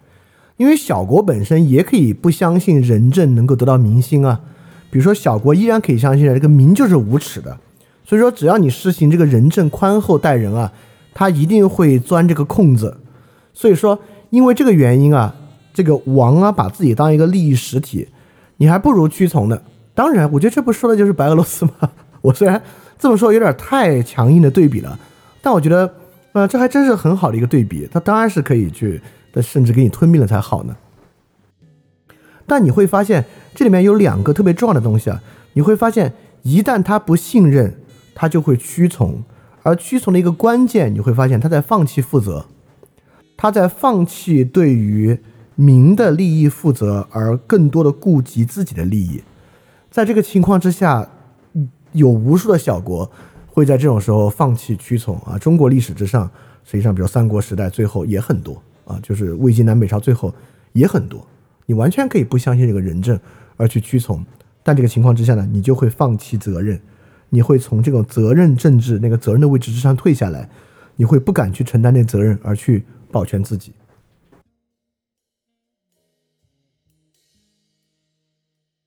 [0.56, 4.42] 因为小国本身也可以不相信仁政能够得到民心啊，
[4.90, 7.60] 比如说小国依然可以相信这个民就是无耻的，
[8.04, 10.74] 所以说只要你实行这个仁政宽厚待人啊，
[11.14, 12.98] 他一定会钻这个空子。
[13.54, 14.00] 所以说，
[14.30, 15.36] 因为这个原因啊，
[15.74, 18.08] 这个王啊把自己当一个利益实体，
[18.58, 19.62] 你还不如屈从呢。
[19.94, 21.72] 当然，我觉得这不说的就是白俄罗斯吗？
[22.22, 22.62] 我虽然
[22.98, 24.98] 这么说有点太强硬的对比了，
[25.42, 25.94] 但我觉得，
[26.34, 27.88] 呃，这还真是很好的一个对比。
[27.92, 29.02] 他当然是可以去。
[29.40, 30.76] 甚至给你吞并了才好呢。
[32.48, 33.24] 但你会发现
[33.54, 35.22] 这里面有两个特别重要的东西啊，
[35.54, 36.12] 你会发现
[36.42, 37.80] 一旦他不信任，
[38.16, 39.24] 他就会屈从，
[39.62, 42.48] 而屈从的一个关键，你会发现他在放弃负责，
[43.38, 45.18] 他在放弃对于
[45.56, 49.22] 民的利益负责，而更多的顾及自己的利益。
[49.90, 51.08] 在这个情况之下，
[51.94, 53.10] 有无数的小国
[53.48, 55.38] 会在这种时候放弃屈从啊。
[55.38, 56.30] 中国历史之上，
[56.64, 60.34] 实际上，比如三国时代最后也很多啊，就是魏晋南北朝最后
[60.74, 61.26] 也很多。
[61.66, 63.20] 你完全可以不相信这个人证
[63.56, 64.24] 而去屈从，
[64.64, 66.80] 但这个情况之下呢，你就会放弃责任，
[67.30, 70.48] 你会从这种责任政治那个责任的位置之上退下来，
[70.96, 73.74] 你会不敢去承担那责任而去保全自己。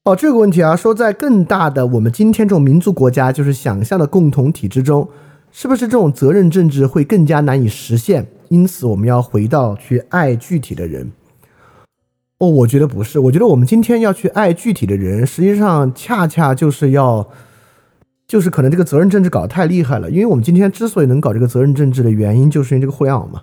[0.05, 5.09] 哦，这个问题啊，说在更大的我们今天这种民族国家，就是想象的共同体之中，
[5.53, 8.27] 是不是这种责任政治会更加难以实现？
[8.49, 11.13] 因此，我们要回到去爱具体的人。
[12.39, 17.29] 哦，我觉得不是，我觉得我们今天要去爱具体的人，实际上恰恰就是要，
[18.27, 20.11] 就是可能这个责任政治搞得太厉害了。
[20.11, 23.43] 因为我们今天之所以能搞这个责任政治的原因，就是因为这个互联网嘛，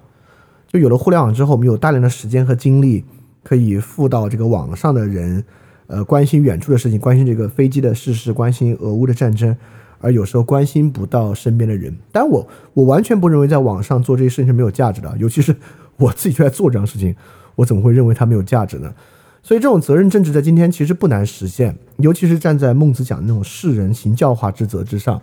[0.68, 3.04] 就有了互联网之后，我们有大量的时间和精力
[3.44, 5.44] 可以付到这个网上的人。
[5.90, 9.56] 呃，关心远处的事情，关心这个飞机的事实，关心俄乌的战争，
[10.00, 11.96] 而有时候关心不到身边的人。
[12.12, 15.56] 但我我完全不认为在网上做这些事情是没有价值的，尤其是
[15.96, 17.16] 我自己就在做这样事情，
[17.56, 18.94] 我怎么会认为它没有价值呢？
[19.42, 25.22] 所以这种责任政治在今天其实不难实现，尤其是站在孟子讲的那种世人行教化之责之上，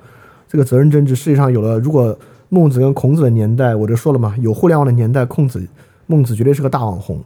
[0.49, 1.79] 这个责任政治世界上有了。
[1.79, 2.19] 如果
[2.55, 5.67] 孟子跟孔子的年代，我就说了嘛，有互联网的年代，孔子
[6.07, 7.17] 孟子绝对是个大网红。
[7.17, 7.25] 所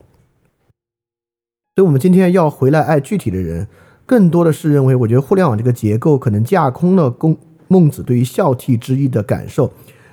[1.76, 3.68] 以，我们今天要回来爱具体的人，
[4.06, 7.36] 更多的是认为，我觉得互联网这个结构可能架空了公
[7.68, 9.70] 孟子对于孝悌之意的感受。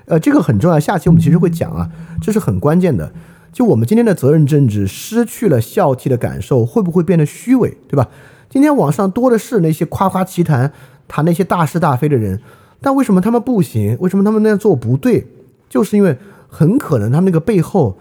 [0.08, 0.78] 呃，这个很重要。
[0.78, 1.90] 下期我们其实会讲啊，
[2.22, 3.14] 这是很关键的。
[3.54, 8.10] 就我们今天的责任政治失去了孝悌的感受，会不会变得虚伪，对吧？
[8.50, 10.74] 今天网上多的是那些夸夸其谈、
[11.08, 12.42] 谈那些大是大非的人，
[12.82, 13.98] 但为什么他们不行？
[14.00, 15.28] 为什么他们那样做不对？
[15.70, 16.18] 就是因为
[16.48, 17.98] 很可能他们那个背后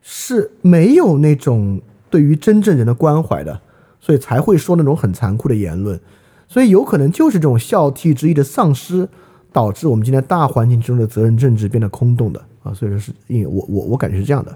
[0.00, 1.80] 是没有那种。
[2.12, 3.58] 对于真正人的关怀的，
[3.98, 5.98] 所以才会说那种很残酷的言论，
[6.46, 9.08] 所以有可能就是这种孝悌之意的丧失，
[9.50, 14.54] 导致我们今天大环境之中的责任政治变得空洞的啊，所以说是因为我我我感觉是这样的。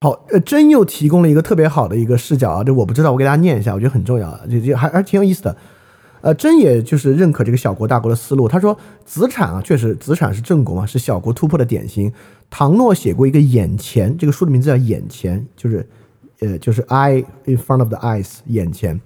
[0.00, 5.56] 好，呃，真又提供了一个特别好的一个视角啊，这我不知道，我给大家念一下，我觉得很重要，就就还还挺有意思的。
[6.20, 8.46] 呃，真也就是认可这个小国大国的思路。
[8.46, 12.12] 他说，子产啊，确实子产是郑国嘛，是小国突破的典型。
[12.48, 15.88] 唐诺写过一个《眼前》，这个书的名字叫《眼前》，就是，
[16.40, 19.00] 呃，就是 I in front of the eyes，眼前。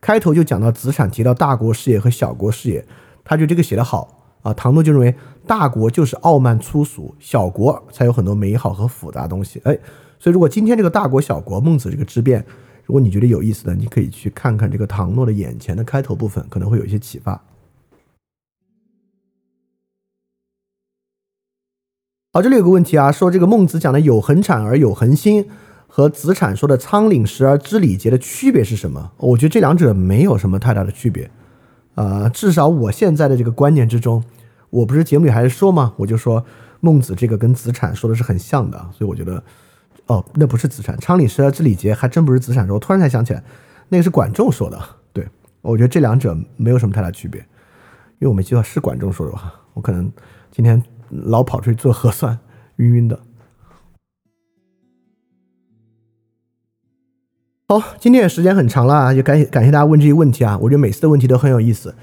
[0.00, 2.82] 开头就讲到子产提到大国视野和小国视野，
[3.22, 4.54] 他觉得这个写得好啊。
[4.54, 5.14] 唐诺就认为
[5.46, 9.60] 大国就是傲慢粗俗，小国才有很多美好和复杂东西。
[9.64, 9.78] 哎，
[10.22, 12.46] 所以如果今天这个大国小国孟子这个之辩。
[12.84, 17.40] 如果你觉得有意思的，你可以去看看这个唐诺的眼前的开头部分，可能会有一些启发。
[22.32, 25.48] 好，这里有个问题啊，说这个孟子讲的有恒产而有恒心，
[25.86, 29.12] 和子产说的仓廪实而知礼节的区别是什么？
[29.18, 31.30] 我觉得这两者没有什么太大的区别。
[31.94, 34.24] 呃，至少我现在的这个观念之中，
[34.70, 36.44] 我不是节目里还是说嘛，我就说
[36.80, 39.42] 孟子这个跟子产说的是很像的，所以我觉得。
[40.06, 42.68] 哦，那不是子产，昌廪实而知礼节，还真不是子产。
[42.68, 43.42] 我突然才想起来，
[43.88, 44.78] 那个是管仲说的。
[45.12, 45.26] 对，
[45.60, 47.46] 我觉得这两者没有什么太大区别，因
[48.22, 49.54] 为我没记错是管仲说的吧？
[49.74, 50.12] 我可能
[50.50, 52.38] 今天老跑出去做核酸，
[52.76, 53.18] 晕晕的。
[57.68, 61.94] 好，今天也时间很长了啊，也感谢感谢大家问这些问题啊，我觉得每次的问题都很有意思。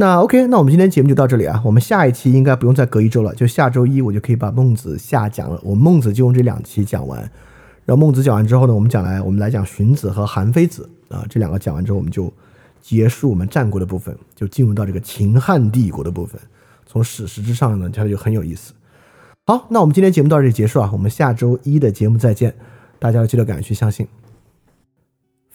[0.00, 1.60] 那 OK，那我们今天节目就到这里啊。
[1.64, 5.60] 我们下一期应该不用再隔一周了，就下周一我就可以把孟子下讲了。
[5.64, 7.18] 我孟子就用这两期讲完，
[7.84, 12.32] 然后孟子讲完之后呢，我们讲来我们来讲荀子和韩非子啊，这两个讲完之后，我们就
[12.80, 16.40] 结束我们战国的部分，就进入到这个秦汉帝国的部分。
[16.86, 18.72] 从史实之上呢，它就很有意思。
[19.46, 22.54] 好，那我们今天节目到这里结束啊，我们下周一的节目再见，
[23.00, 24.06] 大家要记得敢于去相信。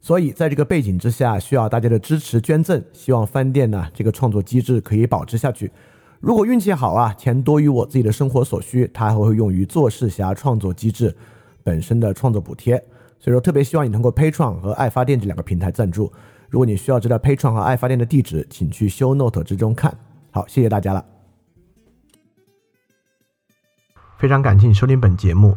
[0.00, 2.82] 所以，在这个背景之下，需要大家的支持捐赠。
[2.92, 5.70] 希望饭店呢这个创作机制可以保持下去。
[6.20, 11.14] 如果运气好啊，钱多于我自己的生活所需，它还会用于做事侠创作机制
[11.62, 12.76] 本身的创作补贴。
[13.18, 16.10] 所以说特别希望你通过 Patreon 和爱发电这两个平台赞助。
[16.48, 19.94] 如果你需要知道 Patreon 和爱发电的地址，请去 Show Note 之中看。
[20.30, 21.04] 好，谢谢大家了。
[24.18, 25.56] 非常感谢你收听本节目。